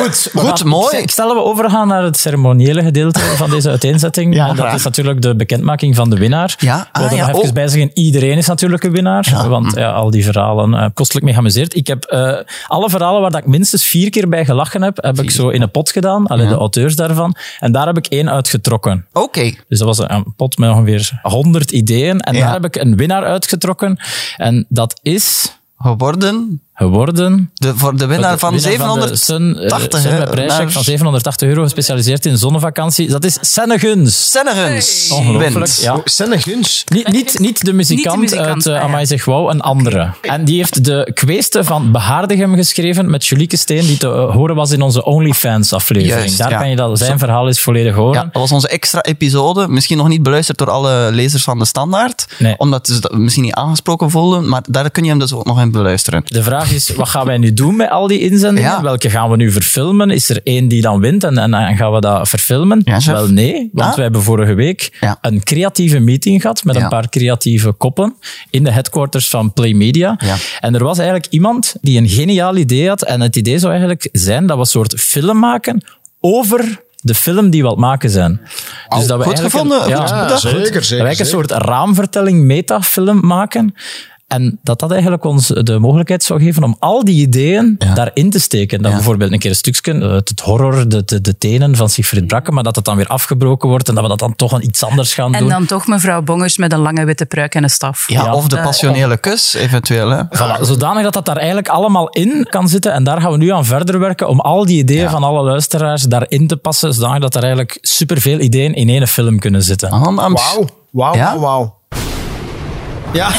[0.00, 0.96] goed, goed, gaan- mooi.
[0.96, 4.34] Ik, stel we overgaan naar het ceremoniële gedeelte van deze uiteenzetting.
[4.34, 6.54] Ja, en dat is natuurlijk de bekendmaking van de winnaar.
[6.58, 7.54] Ja, Ik wil ah, er ja, nog even oh.
[7.54, 9.44] bij zeggen, iedereen is natuurlijk een winnaar.
[9.48, 11.76] Want ja, al die verhalen, kostelijk mee geamuseerd.
[11.76, 12.04] Ik heb
[12.66, 15.62] alle verhalen waar dat ik minstens vier keer bij gelachen heb, heb ik zo in
[15.62, 16.26] een pot gedaan.
[16.26, 17.36] Alleen de auteurs daarvan.
[17.60, 19.06] En daar heb ik één uitgetrokken.
[19.12, 19.52] Oké.
[19.68, 22.20] Dus dat was een- een pot met ongeveer 100 ideeën.
[22.20, 22.40] En Ja.
[22.40, 23.98] daar heb ik een winnaar uitgetrokken.
[24.36, 27.50] En dat is Geworden geworden...
[27.54, 30.72] de, voor de winnaar De van winnaar 780 Sun, eh, Sun hè, met prijscheck naar
[30.72, 33.08] van 780 euro, gespecialiseerd in zonnevakantie.
[33.08, 34.30] Dat is Senne Guns.
[34.30, 35.10] Sennegens.
[35.10, 35.80] Ongelooflijk, wint.
[35.82, 35.94] ja.
[35.94, 36.84] Oh, Senne Guns.
[36.88, 38.82] Niet, niet, niet de muzikant, Niet de muzikant, uit uh.
[38.82, 40.10] Amai Zeg Wauw, een andere.
[40.20, 44.56] En die heeft de kweeste van Behaardigem geschreven met Julieke Steen, die te eh, horen
[44.56, 46.18] was in onze OnlyFans-aflevering.
[46.18, 46.58] Juist, Daar ja.
[46.58, 48.14] kan je dat, zijn verhaal is volledig horen.
[48.14, 49.68] Ja, dat was onze extra episode.
[49.68, 52.26] Misschien nog niet beluisterd door alle lezers van de standaard.
[52.38, 52.54] Nee.
[52.56, 54.48] Omdat ze dat misschien niet aangesproken voelden.
[54.48, 56.22] Maar daar kun je hem dus ook nog in beluisteren.
[56.24, 58.70] De vraag is, wat gaan wij nu doen met al die inzendingen?
[58.70, 58.82] Ja.
[58.82, 60.10] Welke gaan we nu verfilmen?
[60.10, 62.80] Is er één die dan wint en, en, en gaan we dat verfilmen?
[62.84, 62.98] Ja.
[63.04, 63.94] Wel nee, want Ah.
[63.94, 65.18] wij hebben vorige week Ja.
[65.20, 66.82] een creatieve meeting gehad met Ja.
[66.82, 68.14] een paar creatieve koppen
[68.50, 70.14] in de headquarters van Play Media.
[70.24, 70.36] Ja.
[70.60, 73.02] En er was eigenlijk iemand die een geniaal idee had.
[73.02, 75.84] En het idee zou eigenlijk zijn dat we een soort film maken
[76.20, 78.40] over de film die we aan het maken zijn.
[78.88, 79.82] Dus dat we goed eigenlijk gevonden.
[79.82, 79.96] Een, ja,
[80.28, 80.80] Ja, zeker, zeker.
[80.80, 81.26] dat wij een zeker.
[81.26, 83.74] soort raamvertelling metafilm maken.
[84.26, 88.40] En dat dat eigenlijk ons de mogelijkheid zou geven om al die ideeën daarin te
[88.40, 88.78] steken.
[88.82, 88.96] Dat Ja.
[88.96, 92.52] bijvoorbeeld een keer een stukje, eh, het horror, de, de, de tenen van Siegfried Brakke,
[92.52, 94.84] maar dat het dan weer afgebroken wordt en dat we dat dan toch een iets
[94.84, 95.48] anders gaan En doen.
[95.48, 98.08] dan toch mevrouw Bongers met een lange witte pruik en een staf.
[98.08, 98.34] Ja, Ja.
[98.34, 100.08] of de passionele kus, eventueel.
[100.10, 100.22] Hè.
[100.24, 102.92] Voilà, zodanig dat dat daar eigenlijk allemaal in kan zitten.
[102.92, 106.02] En daar gaan we nu aan verder werken om al die ideeën van alle luisteraars
[106.02, 109.90] daarin te passen, zodanig dat er eigenlijk superveel ideeën in één film kunnen zitten.
[109.90, 110.66] Wauw.
[110.90, 111.75] Wauw, wauw.
[113.16, 113.30] Ja,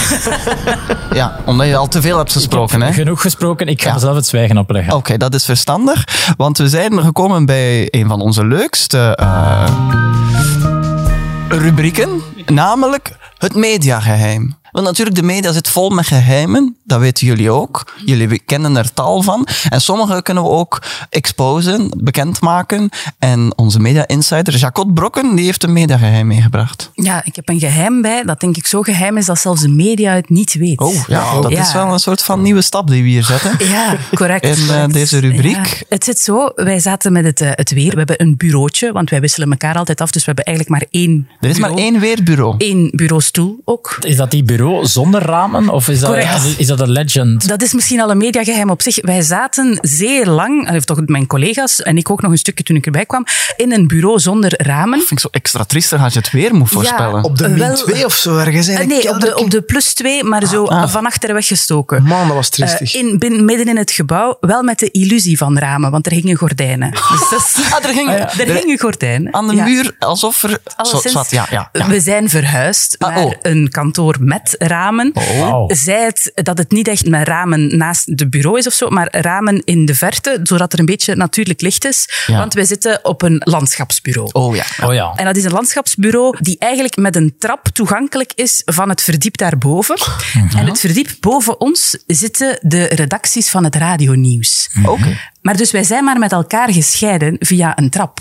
[1.14, 2.82] Ja, omdat je al te veel hebt gesproken.
[2.82, 2.94] Hè.
[2.94, 3.94] Genoeg gesproken, ik ga Ja.
[3.94, 4.94] mezelf het zwijgen opleggen.
[4.94, 6.04] Oké, dat is verstandig.
[6.38, 9.68] Want we zijn gekomen bij een van onze leukste eh,
[11.50, 12.22] rubrieken.
[12.46, 14.56] Namelijk het mediageheim.
[14.78, 16.76] Want natuurlijk, de media zit vol met geheimen.
[16.84, 17.94] Dat weten jullie ook.
[18.06, 19.48] Jullie kennen er tal van.
[19.70, 22.90] En sommige kunnen we ook exposen, bekendmaken.
[23.20, 26.92] En onze media-insider, Jacot Brokken, die heeft een mediageheim meegebracht.
[26.94, 29.68] Ja, ik heb een geheim bij, dat denk ik zo geheim is dat zelfs de
[29.70, 30.80] media het niet weet.
[30.80, 31.62] Oh, ja, dat Ja.
[31.62, 33.52] is wel een soort van nieuwe stap die we hier zetten.
[33.78, 34.46] Ja, correct.
[34.46, 35.66] In, eh, deze rubriek.
[35.66, 37.92] Ja, het zit zo, wij zaten met het, eh, het weer.
[37.92, 40.12] We hebben een bureautje, want wij wisselen elkaar altijd af.
[40.12, 41.92] Dus we hebben eigenlijk maar één Er is maar bureau.
[41.92, 42.56] één weerbureau.
[42.58, 43.98] Één bureaustoel ook.
[44.00, 45.70] Is dat die bureaus bureau zonder ramen?
[45.70, 46.16] Of is dat,
[46.58, 47.48] is dat een legend?
[47.48, 48.98] Dat is misschien al een mediageheim op zich.
[49.02, 52.86] Wij zaten zeer lang, toch mijn collega's en ik ook nog een stukje toen ik
[52.86, 54.98] erbij kwam, in een bureau zonder ramen.
[55.00, 57.24] Vind ik zo extra triestig als je het weer moet voorspellen.
[57.24, 58.68] Op de min wel- 2 of zo ergens.
[58.68, 59.04] Eh, eigenlijk.
[59.04, 62.04] nee, op de, op de plus twee, maar zo van achter weggestoken.
[62.04, 62.94] Man, dat was triestig.
[62.96, 66.12] Eh, in, bin- midden in het gebouw, wel met de illusie van ramen, want er
[66.12, 66.92] hingen gordijnen.
[67.12, 69.34] Dus dat is- Ah, er gingen, er hingen gordijnen.
[69.34, 69.64] aan de Ja.
[69.64, 70.60] muur, alsof er...
[70.84, 71.88] Zo, zwart, ja, ja, ja.
[71.88, 73.34] We zijn verhuisd Ah, naar oh.
[73.42, 75.12] een kantoor met ramen.
[75.40, 75.70] Wauw.
[75.74, 79.08] Zij het dat het niet echt met ramen naast de bureau is of zo, maar
[79.12, 82.24] ramen in de verte, zodat er een beetje natuurlijk licht is.
[82.28, 82.38] Ja.
[82.38, 84.30] Want wij zitten op een landschapsbureau.
[84.32, 84.66] Oh ja.
[84.84, 85.14] Oh ja.
[85.16, 89.38] En dat is een landschapsbureau die eigenlijk met een trap toegankelijk is van het verdiep
[89.38, 89.98] daarboven.
[90.34, 90.58] Mhm.
[90.58, 94.70] En het verdiep boven ons zitten de redacties van het radionieuws.
[94.86, 95.18] Oké.
[95.42, 98.20] Maar dus wij zijn maar met elkaar gescheiden via een trap.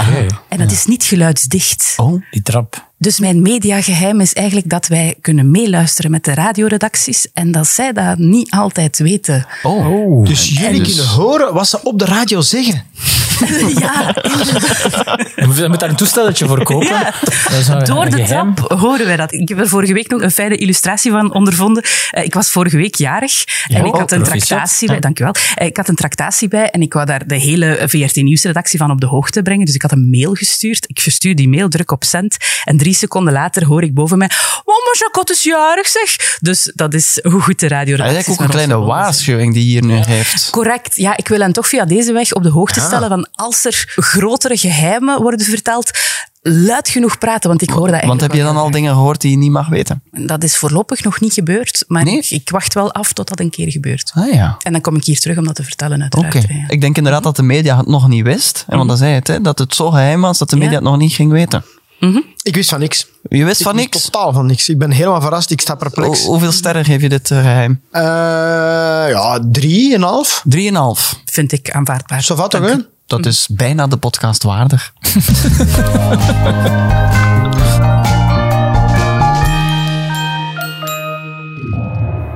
[0.00, 0.26] Oké.
[0.48, 1.94] En dat is niet geluidsdicht.
[1.96, 2.22] Oh.
[2.30, 2.89] Die trap.
[3.02, 7.92] Dus mijn mediageheim is eigenlijk dat wij kunnen meeluisteren met de radioredacties en dat zij
[7.92, 9.46] dat niet altijd weten.
[9.62, 10.26] Oh.
[10.26, 12.84] dus jullie kunnen horen wat ze op de radio zeggen.
[13.84, 14.14] ja,
[15.36, 16.86] Je moet, je moet daar een toestelletje voor kopen.
[16.88, 17.14] Ja.
[17.50, 18.54] Dat is een door de geheim.
[18.54, 19.32] trap horen wij dat.
[19.32, 21.82] Ik heb er vorige week nog een fijne illustratie van ondervonden.
[22.10, 24.46] Eh, Ik was vorige week jarig en ik oh, had een proficiat.
[24.48, 24.98] tractatie bij.
[25.00, 25.34] Dankjewel.
[25.54, 28.90] Eh, Ik had een tractatie bij en ik wou daar de hele VRT Nieuwsredactie van
[28.90, 29.66] op de hoogte brengen.
[29.66, 30.84] Dus ik had een mail gestuurd.
[30.88, 34.30] Ik verstuur die mail, druk op send en drie seconden later hoor ik boven mij
[34.64, 36.38] Oh, maar Jacot is jarig, zeg.
[36.40, 39.62] Dus dat is hoe goed de Dat radioredactie is eigenlijk ook een kleine waarschuwing die
[39.62, 40.50] hier nu heeft.
[40.50, 40.96] Correct.
[40.96, 43.92] Ja, ik wil hen toch via deze weg op de hoogte stellen van als er
[43.96, 45.90] grotere geheimen worden verteld,
[46.42, 49.30] luid genoeg praten, want ik hoor dat Want heb je dan al dingen gehoord die
[49.30, 50.02] je niet mag weten?
[50.10, 52.16] Dat is voorlopig nog niet gebeurd, maar Nee?
[52.16, 54.10] ik, ik wacht wel af tot dat een keer gebeurt.
[54.14, 54.56] Ah ja.
[54.62, 56.48] En dan kom ik hier terug om dat te vertellen, uiteraard.
[56.48, 56.64] Ja.
[56.68, 58.64] Ik denk inderdaad dat de media het nog niet wist.
[58.68, 60.76] En want dan zei het, hè, dat het zo geheim was dat de media Ja.
[60.76, 61.64] het nog niet ging weten.
[62.42, 63.06] Ik wist van niks.
[63.28, 64.04] Je wist van Ik niks?
[64.04, 64.68] Totaal van niks.
[64.68, 65.50] Ik ben helemaal verrast.
[65.50, 66.22] Ik sta perplex.
[66.22, 67.80] Ho- hoeveel sterren geef je dit eh, geheim?
[67.90, 68.02] Eh,
[69.10, 70.42] ja, drie en een half.
[70.44, 71.20] Drieënhalf.
[71.24, 72.22] Vind ik aanvaardbaar.
[72.22, 72.76] Zo wat toch?
[73.10, 74.92] Dat is bijna de podcast waardig.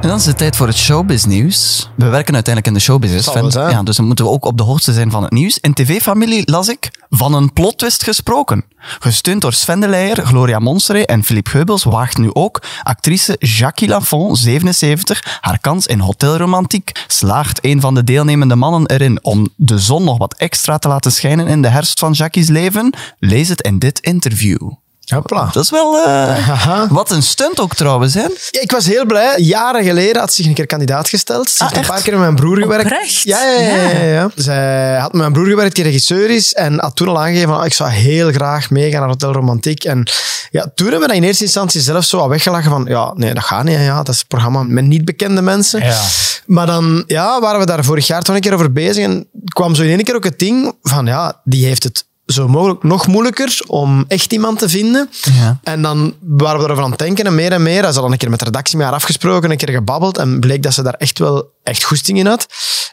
[0.05, 1.91] En dan is het tijd voor het showbiz nieuws.
[1.97, 3.23] We werken uiteindelijk in de showbiz.
[3.23, 3.71] Sven.
[3.71, 5.59] Ja, dus dan moeten we ook op de hoogte zijn van het nieuws.
[5.59, 8.65] In tv-familie las ik van een plottwist gesproken.
[8.77, 13.89] Gesteund door Sven de Leijer, Gloria Monseré en Philippe Geubels waagt nu ook actrice Jackie
[13.89, 17.05] Lafont, 77, haar kans in Hotel Romantiek.
[17.07, 21.13] Slaagt een van de deelnemende mannen erin om de zon nog wat extra te laten
[21.13, 22.95] schijnen in de herfst van Jackie's leven?
[23.19, 24.71] Lees het in dit interview.
[25.05, 25.49] Hopla.
[25.53, 25.99] Dat is wel...
[26.05, 28.21] eh, wat een stunt ook trouwens, hè?
[28.51, 29.41] Ja, ik was heel blij.
[29.41, 31.51] Jaren geleden had ze zich een keer kandidaat gesteld.
[31.51, 31.91] Ze heeft een echt?
[31.91, 32.85] paar keer met mijn broer gewerkt.
[32.85, 33.23] Oprecht?
[33.23, 33.77] Ja, ja, ja.
[33.77, 34.31] ja, ja.
[34.35, 36.53] Zij had met mijn broer gewerkt, die regisseur is.
[36.55, 39.85] En had toen al aangegeven van, ah, ik zou heel graag meegaan naar Hotel Romantiek.
[39.85, 40.09] En
[40.51, 43.35] ja, toen hebben we dat in eerste instantie zelf zo wat weggelachen van, ja, nee,
[43.35, 43.79] dat gaat niet.
[43.79, 45.85] Ja, dat is een programma met niet bekende mensen.
[45.85, 46.01] Ja.
[46.47, 49.05] Maar dan ja, waren we daar vorig jaar toch een keer over bezig.
[49.05, 52.49] En kwam zo in één keer ook het ding van, ja, die heeft het zo
[52.49, 55.11] mogelijk nog moeilijker om echt iemand te vinden.
[55.23, 55.59] Ja.
[55.63, 57.81] En dan waren we erover aan het denken en meer en meer.
[57.81, 60.63] Ze hadden een keer met de redactie met haar afgesproken, een keer gebabbeld en bleek
[60.63, 62.47] dat ze daar echt wel echt goesting in had.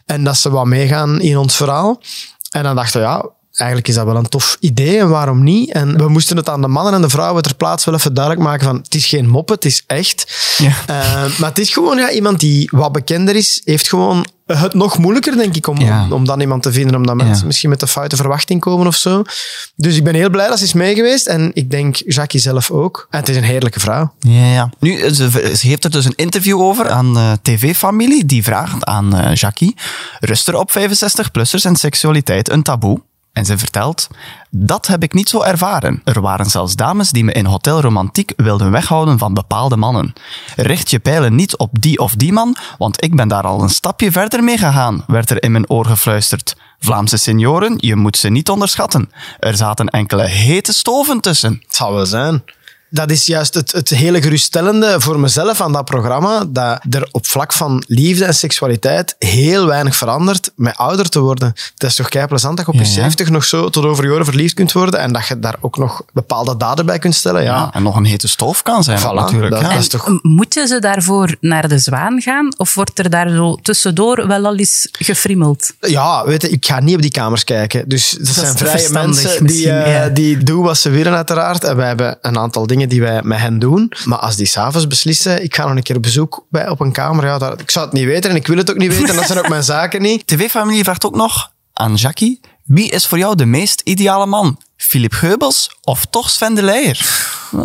[0.05, 2.01] En dat ze wat meegaan in ons verhaal.
[2.49, 5.71] En dan dachten we, ja, eigenlijk is dat wel een tof idee en waarom niet?
[5.71, 8.45] En we moesten het aan de mannen en de vrouwen ter plaatse wel even duidelijk
[8.45, 10.35] maken van, het is geen moppen, het is echt.
[10.57, 10.73] Ja.
[10.87, 14.25] Eh, maar het is gewoon ja, iemand die wat bekender is, heeft gewoon
[14.57, 16.03] het nog moeilijker, denk ik, om, Ja.
[16.03, 17.45] om, om dan iemand te vinden, omdat mensen Ja.
[17.45, 19.21] misschien met de foute verwachting komen of zo.
[19.75, 22.71] Dus ik ben heel blij dat ze is mee geweest en ik denk Jackie zelf
[22.71, 23.07] ook.
[23.09, 24.13] En het is een heerlijke vrouw.
[24.19, 24.69] Ja, ja.
[24.79, 28.25] Nu, ze, ze heeft er dus een interview over aan eh, TV-familie.
[28.25, 29.75] Die vraagt aan eh, Jackie:
[30.19, 33.01] Rust er op 65-plussers en seksualiteit een taboe?
[33.33, 34.07] En ze vertelt:
[34.49, 36.01] Dat heb ik niet zo ervaren.
[36.03, 40.13] Er waren zelfs dames die me in Hotel Romantiek wilden weghouden van bepaalde mannen.
[40.55, 43.69] Richt je pijlen niet op die of die man, want ik ben daar al een
[43.69, 46.55] stapje verder mee gegaan, werd er in mijn oor gefluisterd.
[46.79, 49.11] Vlaamse senioren, je moet ze niet onderschatten.
[49.39, 51.61] Er zaten enkele hete stoven tussen.
[51.65, 52.43] Het zal wel zijn.
[52.93, 57.25] Dat is juist het, het hele geruststellende voor mezelf aan dat programma, dat er op
[57.27, 61.47] vlak van liefde en seksualiteit heel weinig verandert met ouder te worden.
[61.73, 62.95] Het is toch kei plezant dat je op je Ja, ja.
[62.95, 65.77] 70 nog zo tot over je oren verliefd kunt worden en dat je daar ook
[65.77, 67.43] nog bepaalde daden bij kunt stellen.
[67.43, 69.51] Ja, Ja, en nog een hete stoof kan zijn, Voilà, natuurlijk.
[69.51, 69.69] dat- ja.
[69.69, 70.19] dat is toch...
[70.21, 72.53] Moeten ze daarvoor naar de zwaan gaan?
[72.57, 75.73] Of wordt er daar zo tussendoor wel al eens gefriemeld?
[75.79, 77.89] Ja, weet je, ik ga niet op die kamers kijken.
[77.89, 80.09] Dus dat, zijn vrije mensen die, eh, ja.
[80.09, 81.63] die doen wat ze willen, uiteraard.
[81.63, 83.91] En wij hebben een aantal dingen die wij met hen doen.
[84.05, 86.91] Maar als die s'avonds beslissen, ik ga nog een keer op bezoek bij, op een
[86.91, 89.15] kamer, ja, dat, ik zou het niet weten en ik wil het ook niet weten.
[89.15, 90.27] Dat zijn ook mijn zaken niet.
[90.27, 94.57] TV-familie vraagt ook nog aan Jackie: Wie is voor jou de meest ideale man?
[94.77, 96.95] Philip Geubels of toch Sven de Leijer?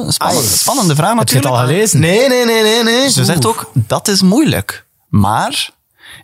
[0.08, 1.62] Spannende, spannende vraag Heb je het natuurlijk.
[1.62, 2.00] al gelezen?
[2.00, 3.10] Nee, nee, nee, nee, nee.
[3.10, 4.86] Ze zegt ook, dat is moeilijk.
[5.08, 5.70] Maar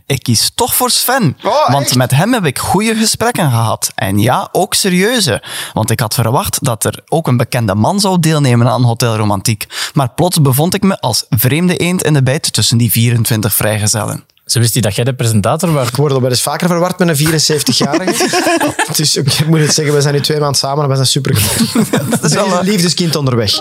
[0.06, 1.36] ik kies toch voor Sven.
[1.44, 1.94] Oh, want echt?
[1.94, 3.90] met hem heb ik goede gesprekken gehad.
[3.94, 5.42] En ja, ook serieuze.
[5.72, 9.66] Want ik had verwacht dat er ook een bekende man zou deelnemen aan Hotel Romantiek.
[9.94, 14.24] Maar plots bevond ik me als vreemde eend in de bijt tussen die 24 vrijgezellen.
[14.44, 15.88] Ze wist niet dat jij de presentator was.
[15.88, 18.28] Ik word al wel eens vaker verward met een 74-jarige.
[18.96, 21.32] dus ik moet het zeggen, we zijn nu twee maanden samen en we zijn super
[22.10, 23.60] Dat is wel, Een eh, liefdeskind onderweg.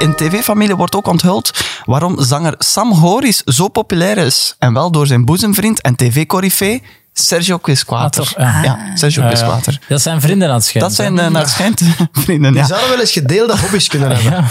[0.00, 1.50] In TV-familie wordt ook onthuld
[1.84, 4.54] waarom zanger Sam Horis zo populair is.
[4.58, 6.82] En wel door zijn boezemvriend en tv-corifee
[7.12, 8.32] Sergio Quisquater.
[8.36, 8.60] Ah?
[8.64, 8.78] Ja.
[8.94, 9.26] Sergio.
[9.26, 9.80] Quisquater.
[9.88, 10.88] Dat zijn vrienden aan het schijnen.
[10.88, 11.82] Dat zijn eh, naar het schijnt
[12.24, 12.52] vrienden.
[12.52, 12.66] Die Ja.
[12.66, 14.44] zouden wel eens gedeelde hobby's kunnen hebben.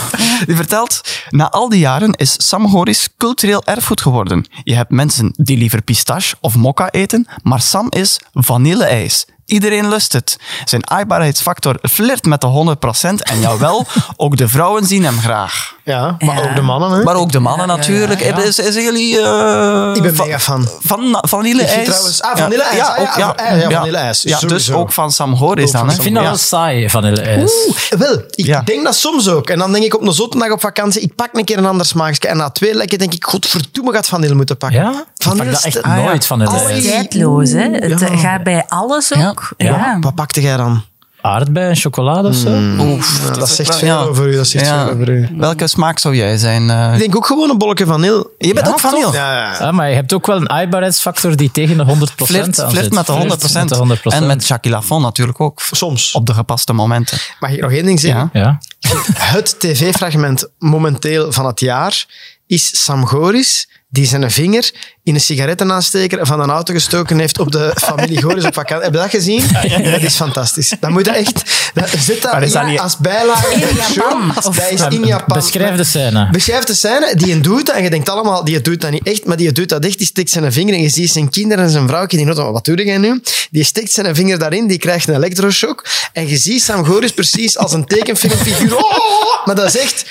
[0.45, 4.45] Die vertelt, na al die jaren is Sam Horis cultureel erfgoed geworden.
[4.63, 9.25] Je hebt mensen die liever pistache of mokka eten, maar Sam is vanilleijs.
[9.49, 10.37] Iedereen lust het.
[10.65, 12.75] Zijn aaibaarheidsfactor flirt met de
[13.07, 13.85] 100% en jawel,
[14.17, 15.77] ook de vrouwen zien hem graag.
[15.83, 16.49] Ja, maar Ja.
[16.49, 16.91] ook de mannen.
[16.91, 17.03] Hè?
[17.03, 18.19] Maar ook de mannen Ja, natuurlijk.
[18.19, 18.37] ja, ja.
[18.43, 19.19] Is, is jullie...
[19.21, 20.67] eh, ik ben van- mega fan.
[20.79, 21.87] Van vanille-ijs.
[21.87, 22.75] Trouwens- ah, vanille-ijs.
[22.77, 24.21] Ja, Ah, ook, ja, ja, ah, ja, vanille-ijs.
[24.21, 25.87] Ja, dus ook van Sam Horis Ook dan.
[25.87, 25.93] Hè?
[25.95, 27.51] Ik vind dat wel saai, vanille-ijs.
[27.67, 28.61] Oeh, wel, ik Ja.
[28.61, 29.49] denk dat soms ook.
[29.49, 31.65] En dan denk ik op een zotte dag op vakantie, ik pak een keer een
[31.65, 32.27] ander smaakje.
[32.27, 34.79] En na twee lekken denk ik, godverdomme, gaat vanille moeten pakken.
[34.81, 34.89] Ja?
[35.17, 36.83] Ik pak dat echt Ah, nooit, vanille-ijs.
[36.83, 37.69] Tijdloos, hè?
[37.69, 39.38] Het eh, gaat bij alles ook.
[39.57, 39.65] Ja.
[39.67, 39.97] Ja.
[39.99, 40.83] Wat pakte jij dan?
[41.21, 42.59] Aardbei en chocolade of zo?
[42.79, 44.01] Oef, Ja, dat zegt veel ja.
[44.01, 44.35] over u.
[44.35, 44.83] Dat zegt Ja.
[44.85, 45.29] veel over u.
[45.37, 46.69] Welke smaak zou jij zijn?
[46.69, 46.93] eh?
[46.93, 48.29] Ik denk ook gewoon een bolletje vanille.
[48.37, 49.11] je bent ook vanille.
[49.11, 49.55] Ja, ja.
[49.59, 52.93] Ja, maar je hebt ook wel een aaibaarheidsfactor die tegen de 100% Flirt, aan flirt
[52.93, 53.15] met de 100%.
[53.15, 54.13] Flirt met de 100%.
[54.13, 55.61] En met Jacques Lafont natuurlijk ook.
[55.71, 56.11] Soms.
[56.11, 57.17] Op de gepaste momenten.
[57.39, 58.29] Mag ik nog één ding zeggen?
[58.33, 58.59] Ja.
[58.79, 58.97] Ja.
[59.13, 62.05] Het tv-fragment momenteel van het jaar
[62.47, 64.71] is Sam Goris die zijn vinger
[65.09, 68.83] in een sigarettenaansteker van een auto gestoken heeft op de familie Goris op vakantie.
[68.83, 69.43] Heb je dat gezien?
[69.91, 70.73] Dat is fantastisch.
[70.79, 71.41] Dat moet je echt...
[71.73, 74.37] Dat, zit dat, Maar is dat ja, niet- als bijlage in de show?
[74.43, 75.37] Of- Dat is in Japan.
[75.37, 76.29] Beschrijf de scène.
[76.31, 79.07] Beschrijf de scène, die een doet dat, en je denkt allemaal, die doet dat niet
[79.07, 81.63] echt, maar die doet dat echt, die steekt zijn vinger en je ziet zijn kinderen
[81.63, 83.21] en zijn vrouwtje, die denkt, wat doe jij nu?
[83.51, 87.57] Die steekt zijn vinger daarin, die krijgt een elektroshock, en je ziet Sam Goris precies
[87.57, 88.75] als een tekenfilmfiguur.
[89.39, 90.05] Oh, maar dat is echt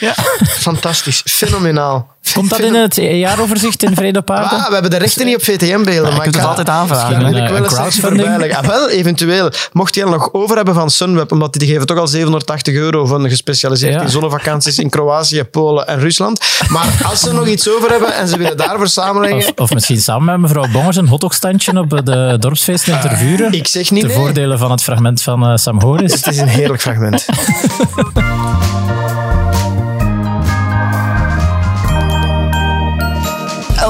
[0.59, 2.17] fantastisch, fenomenaal.
[2.35, 4.55] Komt dat in het jaaroverzicht in Vrede op Aarde?
[4.55, 5.95] Ah, we hebben de rechten niet op VTM-beelden.
[5.95, 8.29] je maar kunt ik het altijd aanvragen, wil ik Een eens crowdfunding?
[8.29, 8.57] voorbij.
[8.57, 9.51] Ah, wel, eventueel.
[9.73, 13.07] Mocht je er nog over hebben van Sunweb, omdat die geven toch al 780 euro
[13.07, 14.01] van gespecialiseerd Ja.
[14.01, 16.41] in zonnevakanties in Kroatië, Polen en Rusland.
[16.69, 19.39] Maar als ze nog iets over hebben en ze willen daarvoor samenleggen...
[19.39, 23.53] Of, of misschien samen met mevrouw Bongers een hotdogstandje op de dorpsfeesten in Tervuren.
[23.53, 24.13] Ik zeg niet nee.
[24.17, 26.13] voordelen van het fragment van eh, Sam Horis.
[26.13, 27.27] Het is een heerlijk fragment.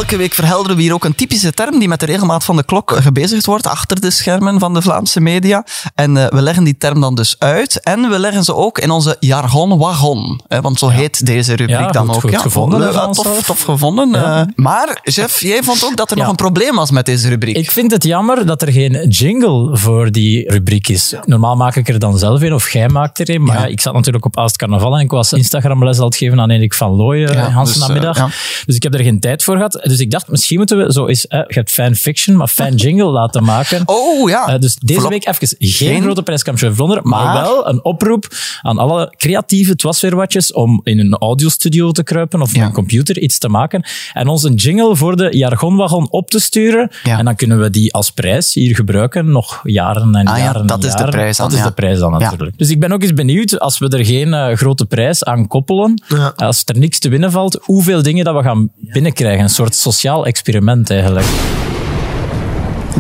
[0.09, 2.65] Elke week verhelderen we hier ook een typische term die met de regelmaat van de
[2.65, 5.65] klok eh, gebezigd wordt achter de schermen van de Vlaamse media.
[5.95, 7.81] En eh, we leggen die term dan dus uit.
[7.83, 10.41] En we leggen ze ook in onze jargon-wagon.
[10.49, 12.21] hè, want zo heet deze rubriek Ja, dan goed- ook.
[12.21, 14.09] goed gevonden, leuk, van tof, tof gevonden.
[14.11, 14.41] Ja.
[14.41, 14.47] eh.
[14.57, 16.23] maar, chef, jij vond ook dat er Ja.
[16.23, 17.57] nog een probleem was met deze rubriek.
[17.57, 21.15] Ik vind het jammer dat er geen jingle voor die rubriek is.
[21.25, 23.43] Normaal maak ik er dan zelf een, of jij maakt er een.
[23.43, 26.41] Maar ja, ik zat natuurlijk op Aast Carnaval en ik was Instagram-les aan het geven
[26.41, 28.17] aan Erik van Looyen, Ja, Hans dus, namiddag.
[28.17, 28.29] ja.
[28.67, 29.73] Dus ik heb er geen tijd voor gehad.
[29.83, 33.11] Dus ik dacht, misschien moeten we zo eens, eh, je hebt fanfiction, maar fan jingle
[33.11, 33.83] laten maken.
[33.99, 34.47] Oh ja.
[34.47, 37.85] Eh, dus deze Voorlop- week even geen, Geen- grote prijskampje Vlonder, maar, Maar- wel een
[37.85, 38.27] oproep
[38.63, 42.65] aan alle creatieve twasweerwatjes om in een audiostudio te kruipen of Ja.
[42.65, 46.91] een computer iets te maken en ons een jingle voor de jargonwagon op te sturen.
[47.03, 47.19] Ja.
[47.19, 50.67] En dan kunnen we die als prijs hier gebruiken, nog jaren en Ah ja, jaren
[50.67, 51.13] dat en is de jaren.
[51.15, 51.69] prijs dan, Dat is ja.
[51.69, 52.19] de prijs dan Ja.
[52.19, 52.59] natuurlijk.
[52.59, 56.03] Dus ik ben ook eens benieuwd, als we er geen eh, grote prijs aan koppelen,
[56.09, 56.33] Ja.
[56.37, 59.43] als er niks te winnen valt, hoeveel dingen dat we gaan binnenkrijgen.
[59.43, 61.27] Een soort sociaal experiment eigenlijk.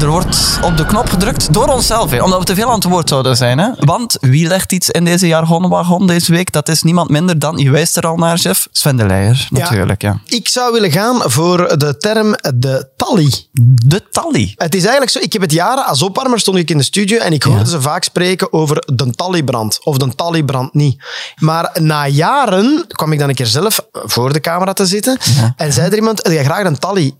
[0.00, 2.84] Er wordt op de knop gedrukt door onszelf, hè, omdat we te veel aan het
[2.84, 3.58] woord zouden zijn.
[3.58, 3.70] Hè?
[3.78, 6.52] Want wie legt iets in deze jargonwagon deze week?
[6.52, 10.02] Dat is niemand minder dan, je wijst er al naar, chef, Sven de Leijer, natuurlijk.
[10.02, 10.20] Ja.
[10.24, 13.32] Ik zou willen gaan voor de term de tally.
[13.84, 14.52] De tally.
[14.56, 17.18] Het is eigenlijk zo, ik heb het jaren als opwarmer stond ik in de studio
[17.18, 21.02] en ik hoorde ze vaak spreken over de tallybrand of de tallybrand niet.
[21.36, 25.18] Maar na jaren kwam ik dan een keer zelf voor de camera te zitten
[25.56, 27.14] en zei er iemand, je graag een tally?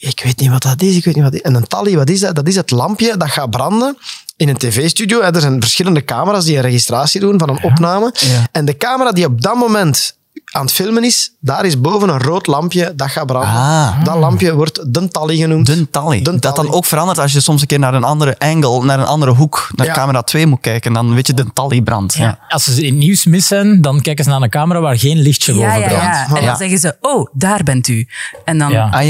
[0.00, 1.48] Ik Ik weet niet wat dat is, ik weet niet wat dat is.
[1.48, 2.23] En een tally, wat is dat?
[2.32, 3.96] Dat is het lampje dat gaat branden
[4.36, 5.20] in een tv-studio.
[5.20, 8.14] Er zijn verschillende camera's die een registratie doen van een opname.
[8.14, 8.48] Ja.
[8.52, 10.16] En de camera die op dat moment
[10.54, 13.50] aan het filmen is, daar is boven een rood lampje, dat gaat branden.
[13.50, 14.04] Ah.
[14.04, 15.66] Dat lampje wordt de tally genoemd.
[15.66, 16.22] De tally.
[16.22, 19.06] Dat dan ook verandert als je soms een keer naar een andere angle, naar een
[19.06, 19.92] andere hoek, naar Ja.
[19.92, 20.92] camera 2 moet kijken.
[20.92, 22.14] Dan weet je, de tally brandt.
[22.14, 22.38] Ja.
[22.48, 25.54] Als ze in nieuws mis zijn, dan kijken ze naar een camera waar geen lichtje
[25.54, 26.04] Ja, boven ja, brandt.
[26.04, 26.36] ja.
[26.36, 28.08] En dan zeggen ze, oh, daar bent u.
[28.44, 29.00] En dan Ah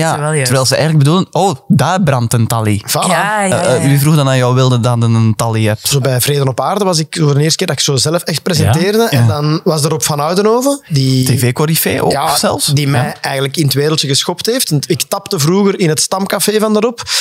[0.42, 2.82] terwijl ze eigenlijk bedoelen, oh, daar brandt een tally.
[2.88, 3.09] Voilà.
[3.09, 3.80] Ja, ja, ja.
[3.80, 5.88] wie vroeg dan aan jou wilde dat je een tally hebt?
[5.88, 8.22] Zo bij Vrede op Aarde was ik voor de eerste keer dat ik zo zelf
[8.22, 9.09] echt presenteerde.
[9.11, 11.32] En dan was er Rob van Oudenhoven, die...
[11.37, 12.66] TV-corrifee ook ja, zelfs?
[12.66, 13.14] Die mij Ja.
[13.20, 14.72] eigenlijk in het wereldje geschopt heeft.
[14.91, 16.72] Ik tapte vroeger in het stamcafé van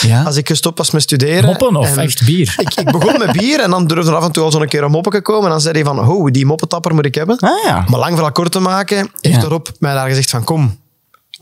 [0.01, 0.24] Ja.
[0.24, 1.45] als ik gestopt was met studeren.
[1.45, 2.55] Moppen of En echt bier?
[2.64, 4.84] Ik, ik begon met bier en dan durfde er af en toe al zo'n keer
[4.84, 5.43] een moppen komen.
[5.43, 7.38] En dan zei hij van, oh, die moppetapper moet ik hebben.
[7.39, 7.86] Ah ja.
[7.88, 10.78] Maar lang verhaal kort te maken, heeft Rob mij daar gezegd van, kom,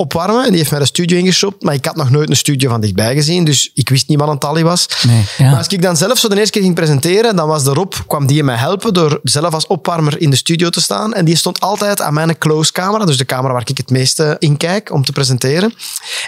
[0.02, 0.44] opwarmen.
[0.44, 1.64] En die heeft mij de studio ingeschopt.
[1.64, 3.44] Maar ik had nog nooit een studio van dichtbij gezien.
[3.46, 4.88] Dus ik wist niet wat een tally was.
[5.08, 5.50] Nee, ja.
[5.50, 7.94] Maar als ik dan zelf zo de eerste keer ging presenteren, dan was de Rob,
[8.08, 11.14] kwam die mij helpen door zelf als opwarmer in de studio te staan.
[11.14, 14.36] En die stond altijd aan mijn close camera, dus de camera waar ik het meeste
[14.40, 15.74] in kijk om te presenteren.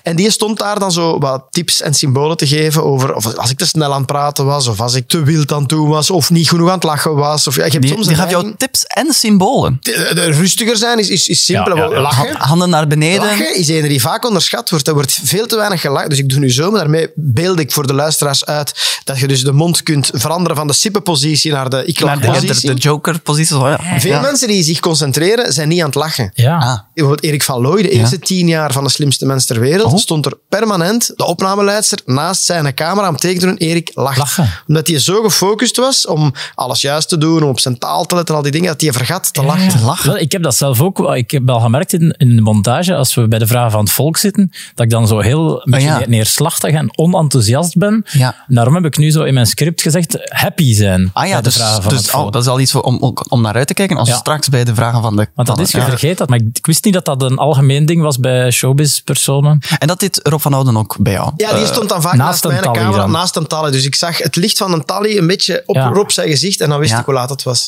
[0.04, 3.50] En die stond daar dan zo wat tips en symbolen te geven over of als
[3.50, 5.88] ik te snel aan het praten was, of als ik te wild aan het doen
[5.90, 7.48] was, of niet genoeg aan het lachen was.
[7.48, 9.78] Of, ja, je hebt Die, soms die gaf jou tips en symbolen.
[9.82, 11.76] de- de- rustiger zijn is, is, is simpel.
[11.76, 12.02] Ja, ja, ja.
[12.02, 12.36] Lachen.
[12.38, 13.26] Ha- Handen naar beneden.
[13.26, 14.88] Lachen is een die vaak onderschat wordt.
[14.88, 16.09] Er wordt veel te weinig gelachen.
[16.09, 19.28] Dus ik doe nu zo, maar daarmee beeld ik voor de luisteraars uit dat je
[19.28, 22.74] dus de mond kunt veranderen van de sippenpositie naar de ik Naar de, de, positie.
[22.74, 23.57] de Joker-positie.
[23.57, 23.80] Ja.
[23.99, 24.22] Veel Ja.
[24.22, 26.32] mensen die zich concentreren, zijn niet aan het lachen.
[26.34, 26.57] Ja.
[26.57, 26.80] Ah.
[26.93, 29.97] Bijvoorbeeld Erik van Looy, de eerste tien jaar van de slimste mens ter wereld, Oh.
[29.99, 34.18] stond er permanent, de opnameleidster, naast zijn camera om tegen te doen, Erik lacht.
[34.18, 34.49] Lachen.
[34.68, 38.16] Omdat hij zo gefocust was om alles juist te doen, om op zijn taal te
[38.16, 39.70] letten en al die dingen, dat hij vergat te lachen.
[39.70, 40.09] Te lachen.
[40.09, 40.99] Wel, ik heb dat zelf ook.
[41.16, 43.91] Ik heb al gemerkt in, in de montage, als we bij de vragen van het
[43.91, 45.98] volk zitten, dat ik dan zo heel een beetje ja.
[45.98, 48.06] neer- neerslachtig en onenthousiast ben.
[48.12, 48.36] Ja.
[48.48, 51.44] Daarom heb ik nu zo in mijn script gezegd, happy zijn Ah ja, bij de
[51.44, 52.26] dus, vragen van dus het volk.
[52.26, 54.76] oh, dat is al iets om, om- naar uit te kijken als straks bij de
[54.76, 55.28] vragen van de...
[55.36, 55.89] Want dat is, de- je ja.
[55.89, 56.30] vergeet dat.
[56.30, 59.60] Maar ik, ik wist niet dat dat een algemeen ding was bij showbiz-personen.
[59.80, 61.32] En dat dit Rob van Ouden ook bij jou.
[61.38, 63.12] Ja, die stond dan vaak naast mijn tally camera, dan.
[63.12, 63.72] naast een tally.
[63.72, 65.88] Dus ik zag het licht van een tally een beetje op Ja.
[65.88, 67.00] Rob zijn gezicht en dan wist Ja.
[67.00, 67.68] ik hoe laat het was.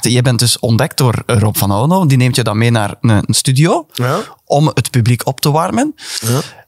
[0.00, 2.08] Je bent dus ontdekt door Rob van Ouden.
[2.08, 4.18] Die neemt je dan mee naar een, een studio Ja.
[4.44, 5.94] Om het publiek op te warmen.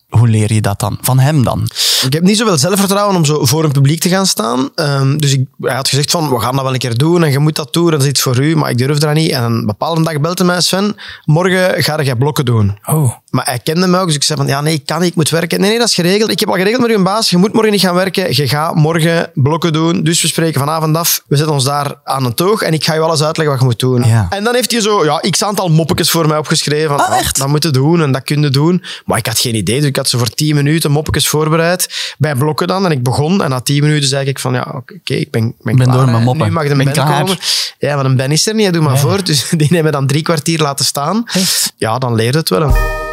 [0.08, 0.98] Hoe leer je dat dan?
[1.00, 1.68] Van hem dan?
[2.04, 4.70] Ik heb niet zoveel zelfvertrouwen om zo voor een publiek te gaan staan.
[4.74, 7.30] Ehm, dus ik, hij had gezegd van, we gaan dat wel een keer doen en
[7.30, 9.30] je moet dat doen en dat is iets voor u, maar ik durf dat niet.
[9.30, 12.78] En een bepaalde dag belde mij Sven, morgen ga jij blokken doen.
[12.84, 13.12] Oh.
[13.36, 15.14] Maar hij kende mij ook, dus ik zei van, ja nee, ik kan niet, ik
[15.14, 15.60] moet werken.
[15.60, 16.30] Nee, nee, dat is geregeld.
[16.30, 18.74] Ik heb al geregeld met uw baas, je moet morgen niet gaan werken, je gaat
[18.74, 20.02] morgen blokken doen.
[20.02, 22.94] Dus we spreken vanavond af, we zetten ons daar aan een toog en ik ga
[22.94, 24.08] je alles uitleggen wat je moet doen.
[24.08, 24.26] Ja.
[24.30, 26.88] En dan heeft hij zo, ja, x aantal moppetjes voor mij opgeschreven.
[26.88, 27.38] Van, Ah, ja, echt?
[27.38, 28.84] Dat moet je doen en dat kun je doen.
[29.04, 32.14] Maar ik had geen idee, dus ik had zo voor tien minuten moppetjes voorbereid.
[32.18, 33.42] Bij blokken dan, en ik begon.
[33.42, 36.10] En na tien minuten zei ik van, ja, oké, ik ben, ben, ben klaar, door
[36.10, 36.46] mijn moppen.
[36.46, 37.20] Nu mag de Ben Ben klaar.
[37.20, 37.38] komen.
[37.78, 39.24] Ja, maar een Ben is er niet, doe maar voor.
[39.24, 41.24] Dus die hebben dan drie kwartier laten staan.
[41.32, 41.72] Echt?
[41.76, 43.05] Ja, dan leer je het wel.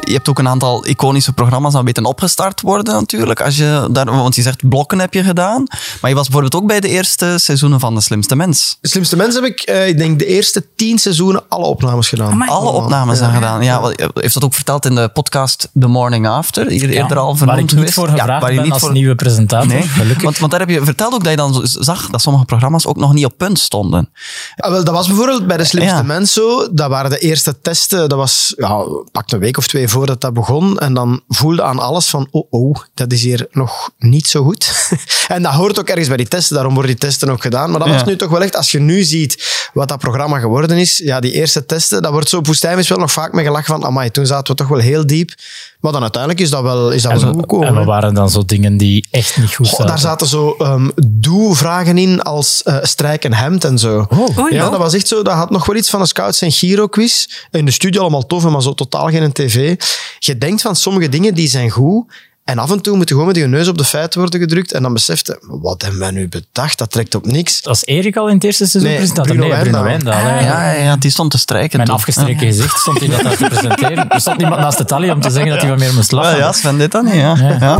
[0.00, 3.40] Je hebt ook een aantal iconische programma's dat weten opgestart worden natuurlijk.
[3.40, 5.64] Als je daar, want je zegt blokken heb je gedaan.
[6.00, 8.78] Maar je was bijvoorbeeld ook bij de eerste seizoenen van De Slimste Mens.
[8.80, 12.30] De slimste mensen heb ik, eh, ik denk, de eerste tien seizoenen alle opnames gedaan.
[12.30, 12.50] Amai.
[12.50, 13.24] Alle opnames Ja.
[13.24, 13.62] zijn gedaan.
[13.62, 16.66] Ja, heeft dat ook verteld in de podcast The Morning After?
[16.68, 17.94] Hier eerder al waar vernoemd ik niet geweest.
[17.94, 19.66] voor gevraagd waar je ben niet als voor- nieuwe presentator.
[19.68, 20.22] Nee, Gelukkig.
[20.22, 22.96] want, want daar heb je verteld ook dat je dan zag dat sommige programma's ook
[22.96, 24.10] nog niet op punt stonden.
[24.56, 26.02] Ah, wel, dat was bijvoorbeeld bij de slimste Ja.
[26.02, 26.68] mens zo.
[26.72, 28.08] Dat waren de eerste testen.
[28.08, 28.82] Dat was ja,
[29.12, 30.78] pak een week of twee voordat dat begon.
[30.78, 34.90] En dan voelde aan alles van, oh, oh, dat is hier nog niet zo goed.
[35.28, 36.54] en dat hoort ook ergens bij die testen.
[36.54, 37.70] Daarom worden die testen ook gedaan.
[37.70, 40.78] Maar dat was nu toch wel echt, als je nu ziet wat dat programma geworden
[40.78, 42.40] is, ja, die eerste testen, dat wordt zo
[42.76, 45.34] is wel nog vaak mee gelachen van, amai, toen zaten we toch wel heel diep.
[45.80, 47.68] Maar dan uiteindelijk is dat wel, is dat wel goed gekomen.
[47.68, 49.86] en wat waren dan zo dingen die echt niet goed zaten?
[49.86, 50.88] daar zaten zo ehm
[51.30, 54.06] doe-vragen in als eh strijk en hemd en zo.
[54.50, 54.70] Ja, oh.
[54.70, 55.22] dat was echt zo.
[55.22, 57.26] Dat had nog wel iets van een Scouts en Giro-quiz.
[57.50, 59.80] In de studio allemaal tof, maar zo totaal geen tv.
[60.18, 62.12] Je denkt van sommige dingen die zijn goed.
[62.44, 64.72] En af en toe moet je gewoon met je neus op de feiten worden gedrukt.
[64.72, 66.78] En dan beseft je, wat hebben wij nu bedacht?
[66.78, 67.60] Dat trekt op niks.
[67.62, 69.36] Was Erik al in het eerste seizoen Nee, presentator?
[69.36, 70.22] Bruno nee, Bruno Wijndaal.
[70.22, 70.40] Wijndaal.
[70.44, 70.46] hè.
[70.46, 71.76] Ja, ja, ja, die stond te strijken.
[71.76, 71.96] Mijn toen.
[71.98, 74.08] afgestreken gezicht stond hij dat daar te presenteren.
[74.10, 76.16] Er stond iemand naast de tally om te zeggen dat hij wat meer moest Ja,
[76.16, 76.38] lachen.
[76.38, 77.36] ja, Sven dit dan niet, ja.
[77.60, 77.78] ja.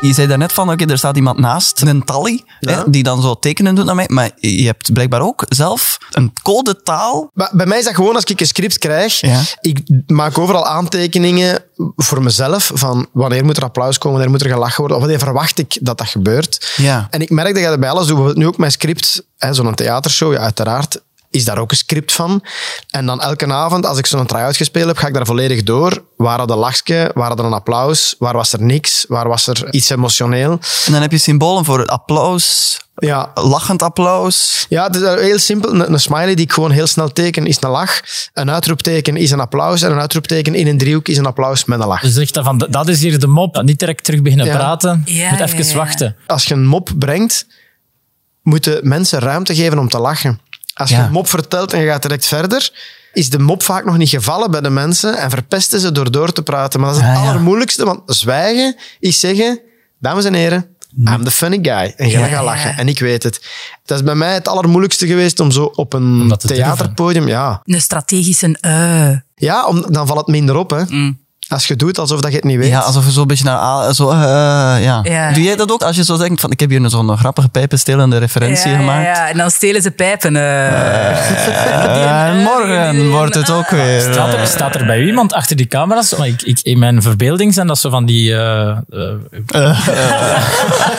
[0.00, 3.34] Je zei daarnet van, oké, er staat iemand naast, een tally, hè, die dan zo
[3.34, 4.06] tekenen doet naar mij.
[4.08, 7.30] Maar je hebt blijkbaar ook zelf een codetaal.
[7.34, 9.20] Maar bij mij is dat gewoon als ik een script krijg.
[9.20, 9.40] Ja.
[9.60, 11.64] Ik maak overal aantekeningen
[11.96, 12.70] voor mezelf.
[12.74, 14.96] Van wanneer moet er applaus komen, wanneer moet er gelachen worden.
[14.96, 16.74] Of wanneer verwacht ik dat dat gebeurt.
[16.76, 17.06] Ja.
[17.10, 18.36] En ik merk dat je dat bij alles doet.
[18.36, 21.00] Nu ook mijn script, zo'n theatershow, ja, uiteraard.
[21.30, 22.44] Is daar ook een script van.
[22.90, 26.04] En dan elke avond, als ik zo'n try-out gespeeld heb, ga ik daar volledig door.
[26.16, 27.10] Waar had een lachje?
[27.14, 28.14] Waar had er een applaus?
[28.18, 29.04] Waar was er niks?
[29.08, 30.50] Waar was er iets emotioneel?
[30.86, 34.66] En dan heb je symbolen voor het applaus, Ja, lachend applaus.
[34.68, 35.70] Ja, het is heel simpel.
[35.74, 38.00] Een, een smiley die ik gewoon heel snel teken is een lach.
[38.32, 39.82] Een uitroepteken is een applaus.
[39.82, 42.00] En een uitroepteken in een driehoek is een applaus met een lach.
[42.00, 43.62] Dus zegt dat van, dat is hier de mop.
[43.62, 44.56] Niet direct terug beginnen Ja.
[44.56, 45.02] praten.
[45.04, 45.74] Ja, Moet ja, even ja.
[45.74, 46.16] wachten.
[46.26, 47.46] Als je een mop brengt,
[48.42, 50.40] moeten mensen ruimte geven om te lachen.
[50.80, 52.70] Als je een mop vertelt en je gaat direct verder,
[53.12, 56.32] is de mop vaak nog niet gevallen bij de mensen en verpesten ze door door
[56.32, 56.80] te praten.
[56.80, 57.22] Maar dat is het ja.
[57.22, 59.60] allermoeilijkste, want zwijgen is zeggen,
[59.98, 60.66] dames en heren,
[60.98, 61.94] I'm the funny guy.
[61.96, 62.44] En jij Ja, gaat ja.
[62.44, 62.76] lachen.
[62.76, 63.40] En ik weet het.
[63.84, 67.28] Dat is bij mij het allermoeilijkste geweest om zo op een theaterpodium...
[67.28, 69.10] Ja, Een strategische eh.
[69.34, 70.70] ja om, dan valt het minder op.
[70.70, 70.84] Hè.
[71.50, 72.68] Als je doet alsof dat je het niet weet.
[72.68, 73.94] Ja, alsof je zo een beetje naar...
[73.94, 74.16] Zo, eh,
[74.82, 75.00] ja.
[75.02, 75.32] Ja.
[75.32, 75.82] Doe jij dat ook?
[75.82, 79.04] Als je zo denkt van, ik heb hier zo'n grappige pijpenstelende referentie ja, gemaakt.
[79.04, 80.36] Ja, ja, en dan stelen ze pijpen.
[80.36, 82.28] eh.
[82.30, 84.00] En morgen wordt het ook weer.
[84.00, 86.16] Staat er, staat er bij u iemand achter die camera's?
[86.16, 88.34] Maar ik, ik, in mijn verbeelding zijn dat zo van die...
[88.34, 88.68] eh
[89.46, 89.88] eh,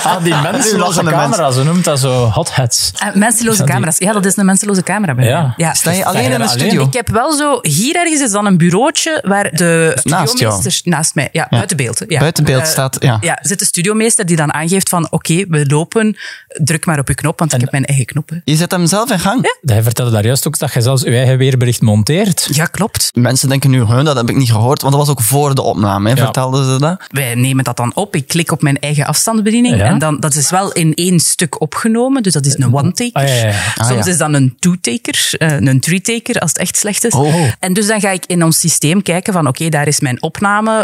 [0.04, 1.56] ah, die mensenloze camera's.
[1.56, 2.91] Ze noemt dat zo hot hats.
[2.97, 3.97] Eh, mensenloze camera's.
[3.97, 5.41] Ja, dat is een mensenloze camera bij Ja.
[5.41, 5.54] mij.
[5.56, 5.74] Ja.
[5.74, 6.49] Sta je alleen in de alleen?
[6.49, 6.86] studio?
[6.86, 7.60] Ik heb wel zo...
[7.62, 10.91] Hier ergens is dan een bureautje waar de Naast studiomeester...
[10.91, 11.29] Naast mij.
[11.31, 12.03] Ja, buiten beeld.
[12.07, 12.19] Ja.
[12.19, 13.17] Buiten beeld Eh, staat, ja.
[13.21, 16.17] Ja, zit de studiomeester die dan aangeeft van oké, we lopen,
[16.47, 18.41] druk maar op uw knop, want ik heb mijn eigen knoppen.
[18.45, 19.55] Je zet hem zelf in gang.
[19.61, 22.47] Hij vertelde daar juist ook dat je zelfs je eigen weerbericht monteert.
[22.51, 23.09] Ja, klopt.
[23.13, 25.61] Mensen denken nu, "Huh, dat heb ik niet gehoord, want dat was ook voor de
[25.61, 26.23] opname, hè, Ja.
[26.23, 27.01] vertelden ze dat.
[27.07, 28.15] Wij nemen dat dan op.
[28.15, 29.75] Ik klik op mijn eigen afstandsbediening.
[29.77, 29.85] Ja.
[29.85, 32.23] En dan, dat is wel in één stuk opgenomen.
[32.23, 33.21] Dus dat is een one-taker.
[33.21, 33.59] Ah, ja, ja, ja.
[33.75, 34.11] Ah, Soms ja.
[34.11, 37.13] is dat een two-taker, eh, een three-taker als het echt slecht is.
[37.13, 37.35] Oh.
[37.59, 40.30] En dus dan ga ik in ons systeem kijken van oké, daar is mijn opname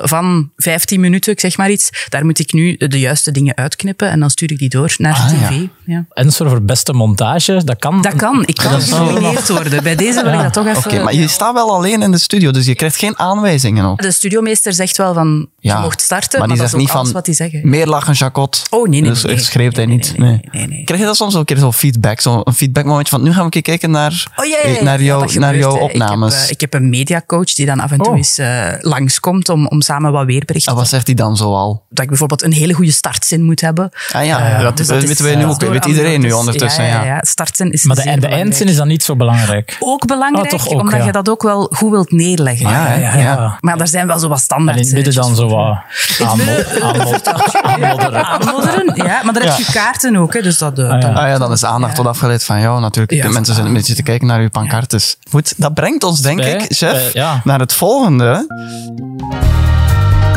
[0.04, 2.06] van 15 minuten, ik zeg maar iets.
[2.10, 5.14] Daar moet ik nu de juiste dingen uitknippen en dan stuur ik die door naar
[5.14, 5.50] Ah, tv.
[5.52, 5.68] ja.
[5.86, 6.06] Ja.
[6.14, 8.02] En zo voor beste montage, dat kan.
[8.02, 8.44] Dat kan.
[8.46, 9.84] Ik kan genomineerd worden.
[9.84, 10.78] Bij deze wil ik dat toch even...
[10.92, 14.02] Oké, maar je staat wel alleen in de studio, dus je krijgt geen aanwijzingen ook.
[14.02, 16.84] De studiomeester zegt wel van, je Ja, mocht starten, maar maar, die dat is zegt
[16.84, 17.70] niet van wat die zeggen.
[17.70, 18.64] meer lachen, Jacot.
[18.70, 19.44] Oh, nee, nee, Dus nee, nee.
[19.44, 20.14] schreeuwt hij niet.
[20.18, 20.40] nee, Nee.
[20.52, 20.84] nee, nee, nee.
[20.84, 23.38] Krijg je dat soms ook een keer zo feedback, zo een feedbackmomentje van nu gaan
[23.38, 26.34] we een keer kijken naar, Oh, naar, jou, naar gebeurt, jouw opnames.
[26.34, 28.18] Ik heb, eh, ik heb een mediacoach die dan af en toe Oh.
[28.18, 31.86] eens eh, langskomt om, om samen wat weerberichten en wat zegt hij dan zo al?
[31.90, 33.90] dat ik bijvoorbeeld een hele goede startzin moet hebben.
[34.14, 35.60] Ah ja, dat, Dus dat is, weten wij nu eh, ook.
[35.60, 36.84] door weet iedereen nu ondertussen.
[36.84, 37.20] Ja, Ja, ja, ja.
[37.24, 39.78] Startzin is Maar de, en de eindzin is dan niet zo belangrijk.
[39.80, 41.06] Ook belangrijk, Oh, toch ook, omdat ja.
[41.06, 42.70] je dat ook wel goed wilt neerleggen.
[42.70, 43.58] Ja, ja, ja.
[43.60, 45.78] Maar daar zijn wel zo wat En standaard in het midden dan zo wat
[46.24, 46.44] aanmo-
[46.82, 48.92] aanmo- aanmodderen.
[48.96, 50.80] Ja, maar dan heb je kaarten ook, hè, dus dat...
[50.80, 51.00] eh, Ah, ja.
[51.00, 53.24] dan- Ah ja, dan is de aandacht tot afgeleid van jou natuurlijk.
[53.24, 53.30] Ja.
[53.30, 55.18] Mensen zijn een beetje te kijken naar uw pancartes.
[55.32, 58.46] Goed, dat brengt ons denk ik, chef, eh, naar het volgende.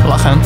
[0.07, 0.41] Lachen.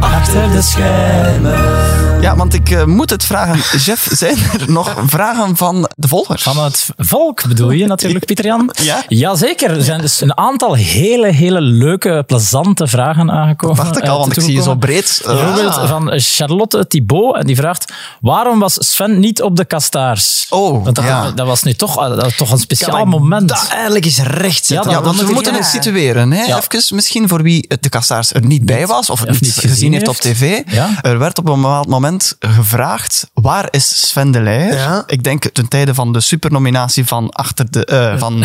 [0.00, 2.03] Achter de schermen.
[2.24, 3.78] Ja, want ik eh, moet het vragen.
[3.78, 6.42] Jeff, zijn er nog vragen van de volgers?
[6.42, 8.70] Van het volk bedoel je natuurlijk, Pieter-Jan?
[8.82, 9.02] Ja.
[9.08, 9.70] Jazeker.
[9.70, 13.76] Er zijn dus een aantal hele, hele leuke, plezante vragen aangekomen.
[13.76, 15.22] Dacht ik eh, al, want ik zie je zo breed.
[15.26, 20.46] eh, Bijvoorbeeld van Charlotte Thibault, en die vraagt: waarom was Sven niet op de kastaars?
[20.50, 21.30] Oh, Want dat, ja.
[21.30, 23.48] dat was nu toch, dat was toch een speciaal moment.
[23.48, 24.90] Dat eindelijk eens recht zetten.
[24.90, 25.58] Ja, want we moeten ja.
[25.58, 26.32] het situeren.
[26.32, 26.42] Hè?
[26.56, 30.08] Even misschien voor wie de kastaars er niet bij was of het niet gezien heeft
[30.08, 30.60] op tv.
[31.02, 34.74] Er werd op een bepaald moment gevraagd, waar is Sven de Leijer?
[34.74, 35.02] Ja.
[35.06, 37.84] Ik denk ten tijde van de supernominatie van achter de...
[37.84, 38.44] eh, van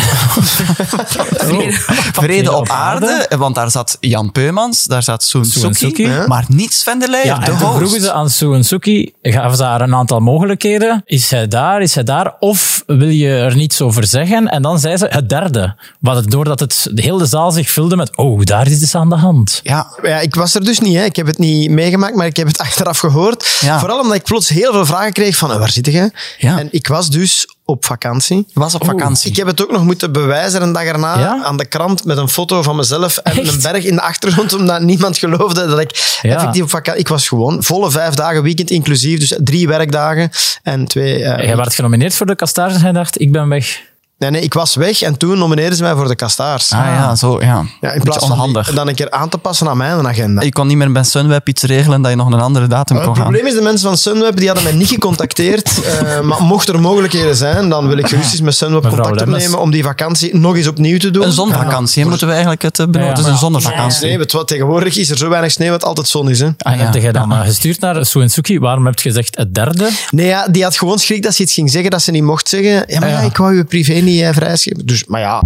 [2.12, 3.26] Vrede op aarde.
[3.38, 6.06] Want daar zat Jan Peumans, daar zat Soen Soen Suki.
[6.06, 6.26] Ja.
[6.26, 7.76] maar niet Sven de Leijer, Ja, de en host.
[7.76, 8.30] vroegen ze aan
[8.64, 11.02] Suki, gaven ze haar een aantal mogelijkheden.
[11.04, 12.34] Is hij daar, is hij daar?
[12.38, 14.48] Of wil je er niets over zeggen?
[14.48, 15.74] En dan zei ze het derde.
[16.00, 19.08] Wat het, doordat het, de hele zaal zich vulde met, oh, daar is iets aan
[19.08, 19.60] de hand.
[19.62, 20.96] Ja, Ja, ik was er dus niet.
[20.96, 21.04] Hè.
[21.04, 23.58] Ik heb het niet meegemaakt, maar ik heb het achteraf gehoord.
[23.60, 23.78] Ja.
[23.78, 26.10] Vooral omdat ik plots heel veel vragen kreeg van, "Eh, waar zit je?
[26.38, 26.58] Ja.
[26.58, 28.46] En ik was dus op vakantie.
[28.54, 29.30] was op vakantie.
[29.30, 31.42] Ik heb het ook nog moeten bewijzen een dag erna Ja?
[31.44, 33.52] aan de krant met een foto van mezelf en Echt?
[33.54, 36.34] een berg in de achtergrond, omdat niemand geloofde dat ik Ja.
[36.34, 37.00] effectief op vakantie...
[37.00, 40.30] Ik was gewoon volle vijf dagen, weekend inclusief, dus drie werkdagen
[40.62, 41.24] en twee...
[41.24, 43.80] eh, Jij werd genomineerd voor de Kastaars en dacht, ik ben weg.
[44.20, 46.72] Nee, nee, ik was weg en toen nomineerden ze mij voor de Kastaars.
[46.72, 47.64] Ah ja, zo, ja.
[47.80, 48.66] ja, in plaats van onhandig.
[48.66, 50.42] die- dan een keer aan te passen aan mijn agenda.
[50.42, 53.04] Je kon niet meer bij Sunweb iets regelen dat je nog een andere datum het
[53.04, 53.24] kon gaan.
[53.24, 55.70] probleem is, de mensen van Sunweb die hadden mij niet gecontacteerd.
[55.84, 59.28] eh, maar mocht er mogelijkheden zijn, dan wil ik gerust eens met Sunweb Mevrouw contact
[59.30, 61.24] opnemen om die vakantie nog eens opnieuw te doen.
[61.24, 63.08] Een zonvakantie, moeten we eigenlijk het eh, benoemen.
[63.10, 64.18] Ja, het is een zonnevakantie.
[64.18, 66.40] Het, wat tegenwoordig is er zo weinig sneeuw dat het altijd zon is.
[66.40, 66.48] Hè?
[66.58, 66.84] Ah, ja.
[66.90, 68.58] Heb jij dan eh, gestuurd naar Sue Suki?
[68.58, 69.88] Waarom heb je gezegd het derde?
[70.10, 72.48] Nee, ja, die had gewoon schrik dat ze iets ging zeggen dat ze niet mocht
[72.48, 72.84] zeggen.
[72.86, 73.26] Ja, maar ja, Ja.
[73.26, 74.86] ik wou je privé niet eh, vrijschrijven.
[74.86, 75.42] Dus, maar ja.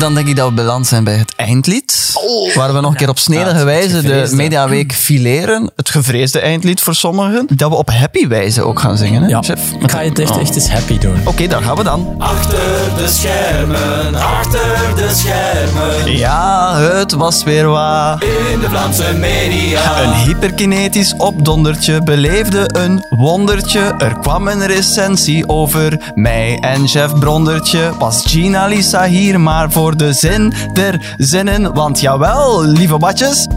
[0.00, 2.12] Dan denk ik dat we beland zijn bij het eindlied.
[2.54, 4.28] waar we nog een keer op snedige wijze de.
[4.32, 5.70] Mediaweek fileren.
[5.76, 7.46] Het gevreesde eindlied voor sommigen.
[7.54, 9.60] Dat we op happy wijze ook gaan zingen, hè, Ja, chef?
[9.80, 10.40] ik ga je het echt, Oh.
[10.40, 11.16] echt eens happy doen.
[11.24, 12.14] Oké, daar gaan we dan.
[12.18, 12.58] Achter
[12.96, 14.60] de schermen, achter
[14.96, 16.16] de schermen.
[16.16, 18.22] Ja, het was weer wat.
[18.22, 20.02] In de Vlaamse media.
[20.02, 23.80] Een hyperkinetisch opdondertje beleefde een wondertje.
[23.98, 27.90] Er kwam een recensie over mij en chef Brondertje.
[27.98, 31.74] Was Gina Lisa hier maar voor de zin der zinnen?
[31.74, 33.48] Want jawel, lieve batjes,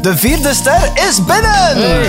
[0.00, 2.00] de vierde ster is binnen!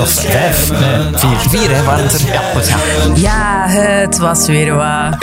[0.00, 1.36] Of vijf, nee, vier.
[1.48, 2.32] Vier, hè, waren het er?
[2.32, 2.76] Ja, goed, ja.
[3.14, 5.18] Ja, het was weer wat.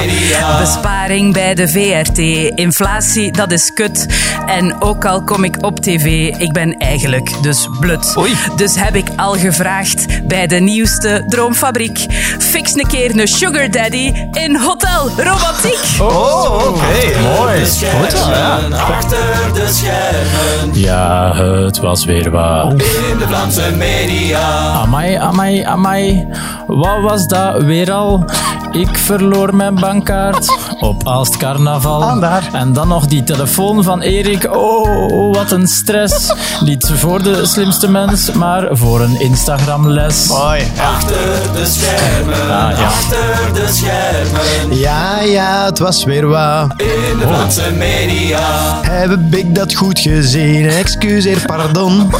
[0.00, 0.58] Media.
[0.60, 2.18] Besparing bij de VRT.
[2.58, 4.06] Inflatie, dat is kut.
[4.46, 8.14] En ook al kom ik op tv, ik ben eigenlijk dus blut.
[8.18, 8.36] Oei.
[8.56, 12.06] Dus heb ik al gevraagd bij de nieuwste droomfabriek.
[12.38, 15.78] Fix een keer een sugar daddy in Hotel Romantiek.
[16.00, 17.20] Oh, oké.
[17.36, 17.60] Mooi.
[17.66, 18.58] Goed, ja.
[18.76, 19.18] Achter
[19.54, 20.80] de schermen.
[20.80, 22.72] Ja, het was weer wat.
[22.72, 24.72] In de Vlaamse media.
[24.72, 26.28] Amai, amai, amai.
[26.66, 28.24] Wat was dat weer al?
[28.72, 32.02] Ik verloor mijn bankkaart op Aalst Carnaval.
[32.02, 32.36] Ah.
[32.52, 34.56] En dan nog die telefoon van Erik.
[34.56, 36.32] Oh, wat een stress.
[36.60, 40.28] Niet voor de slimste mens, maar voor een Instagram-les.
[40.28, 40.62] Mooi.
[40.80, 41.16] Achter
[41.54, 42.40] de schermen.
[42.40, 42.84] Ah, ja.
[42.84, 44.78] Achter de schermen.
[44.78, 48.40] Ja, ja, het was weer In de Vlaamse media.
[48.82, 50.68] Heb ik dat goed gezien?
[50.68, 52.12] Excuseer, pardon.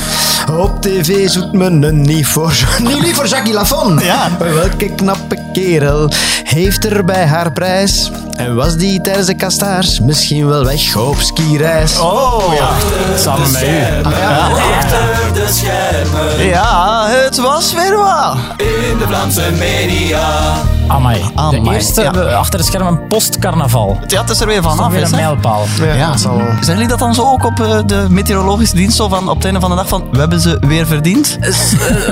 [0.52, 2.52] Op tv zoekt men een niet voor...
[2.78, 3.98] Niet lief voor Jackie Lafon.
[3.98, 4.30] Ja.
[4.38, 6.10] Welke knappe kerel
[6.42, 8.10] heeft er bij haar prijs?
[8.36, 11.98] En was die tijdens de kastaars misschien wel weg op skireis?
[11.98, 12.68] Oh, ja.
[13.16, 14.04] Samen met u.
[14.04, 16.46] Achter de schermen.
[16.46, 18.36] Ja, het was weer wat.
[18.56, 20.56] In de Vlaamse media.
[20.88, 21.24] Amai.
[21.34, 22.10] Amai, De eerste ja.
[22.10, 23.98] achter de schermen post-carnaval.
[24.06, 25.24] Ja, het is er weer Dat vanaf, weer is een hè?
[25.24, 25.64] mijlpaal.
[25.96, 26.46] Ja, dat zal wel.
[26.46, 28.96] Zeggen jullie dat dan zo ook op eh, de meteorologische dienst?
[28.96, 31.36] Zo van op het einde van de dag van, we hebben ze weer verdiend?
[31.40, 31.52] Eh,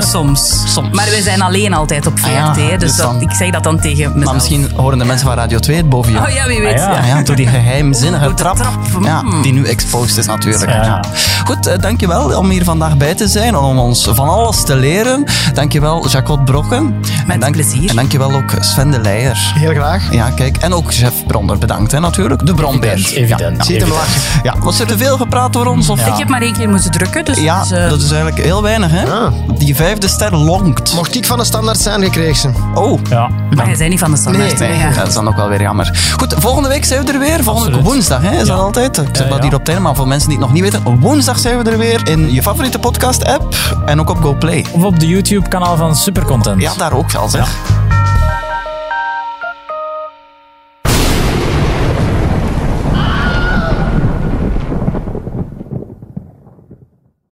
[0.02, 0.54] soms.
[0.74, 0.88] Soms.
[0.94, 2.26] Maar we zijn alleen altijd op VRT.
[2.26, 4.24] Ah ja, hè, dus dus dan- dat, ik zeg dat dan tegen mezelf.
[4.24, 6.18] Maar misschien horen de mensen van Radio 2 het boven je.
[6.18, 6.72] Oh ja, wie weet.
[6.72, 6.96] Ah, ja.
[6.96, 8.72] Ja, ja, door die geheimzinnige trap, trap,
[9.02, 9.42] Ja, mm.
[9.42, 10.70] die nu exposed is natuurlijk.
[10.70, 10.82] Ja.
[10.84, 11.00] Ja.
[11.44, 15.24] Goed, eh, dankjewel om hier vandaag bij te zijn, om ons van alles te leren.
[15.54, 17.00] Dankjewel Jacques Brokken.
[17.26, 17.90] Met en plezier.
[17.90, 19.52] En dankjewel ook Sven de Leijer.
[19.54, 20.12] Heel graag.
[20.12, 20.56] Ja, kijk.
[20.56, 22.46] En ook chef Bronder bedankt, hè, natuurlijk.
[22.46, 22.92] De Bronbeer.
[22.92, 23.64] Evident, evident.
[23.66, 24.20] Ziet hem lachen.
[24.42, 25.88] Ja, was er te veel gepraat door ons?
[25.88, 26.06] Of?
[26.06, 27.38] Ik heb maar één keer moeten drukken, dus...
[27.38, 29.04] Ja, eh, dat is eigenlijk heel weinig, hè?
[29.12, 29.32] Ah.
[29.58, 30.94] Die vijfde ster longt.
[30.94, 32.50] Mocht ik van de standaard zijn, gekregen ze.
[32.74, 33.00] Oh.
[33.10, 33.28] Ja.
[33.54, 34.58] Maar jij bent niet van de standaard.
[34.58, 34.90] Nee, ja.
[34.90, 35.98] dat is dan ook wel weer jammer.
[36.18, 37.42] Goed, volgende week zijn we er weer.
[37.42, 37.84] Volgende Absoluut.
[37.92, 38.54] woensdag, hè, is dat Ja.
[38.54, 38.96] altijd?
[38.98, 39.44] Ik zeg Ja, dat ja.
[39.48, 41.78] hier op einde, maar voor mensen die het nog niet weten, woensdag zijn we er
[41.78, 43.54] weer in je favoriete podcast-app
[43.86, 44.64] en ook op GoPlay.
[44.72, 46.62] Of op de YouTube-kanaal van Supercontent.
[46.62, 47.56] Ja, daar ook wel, zeg.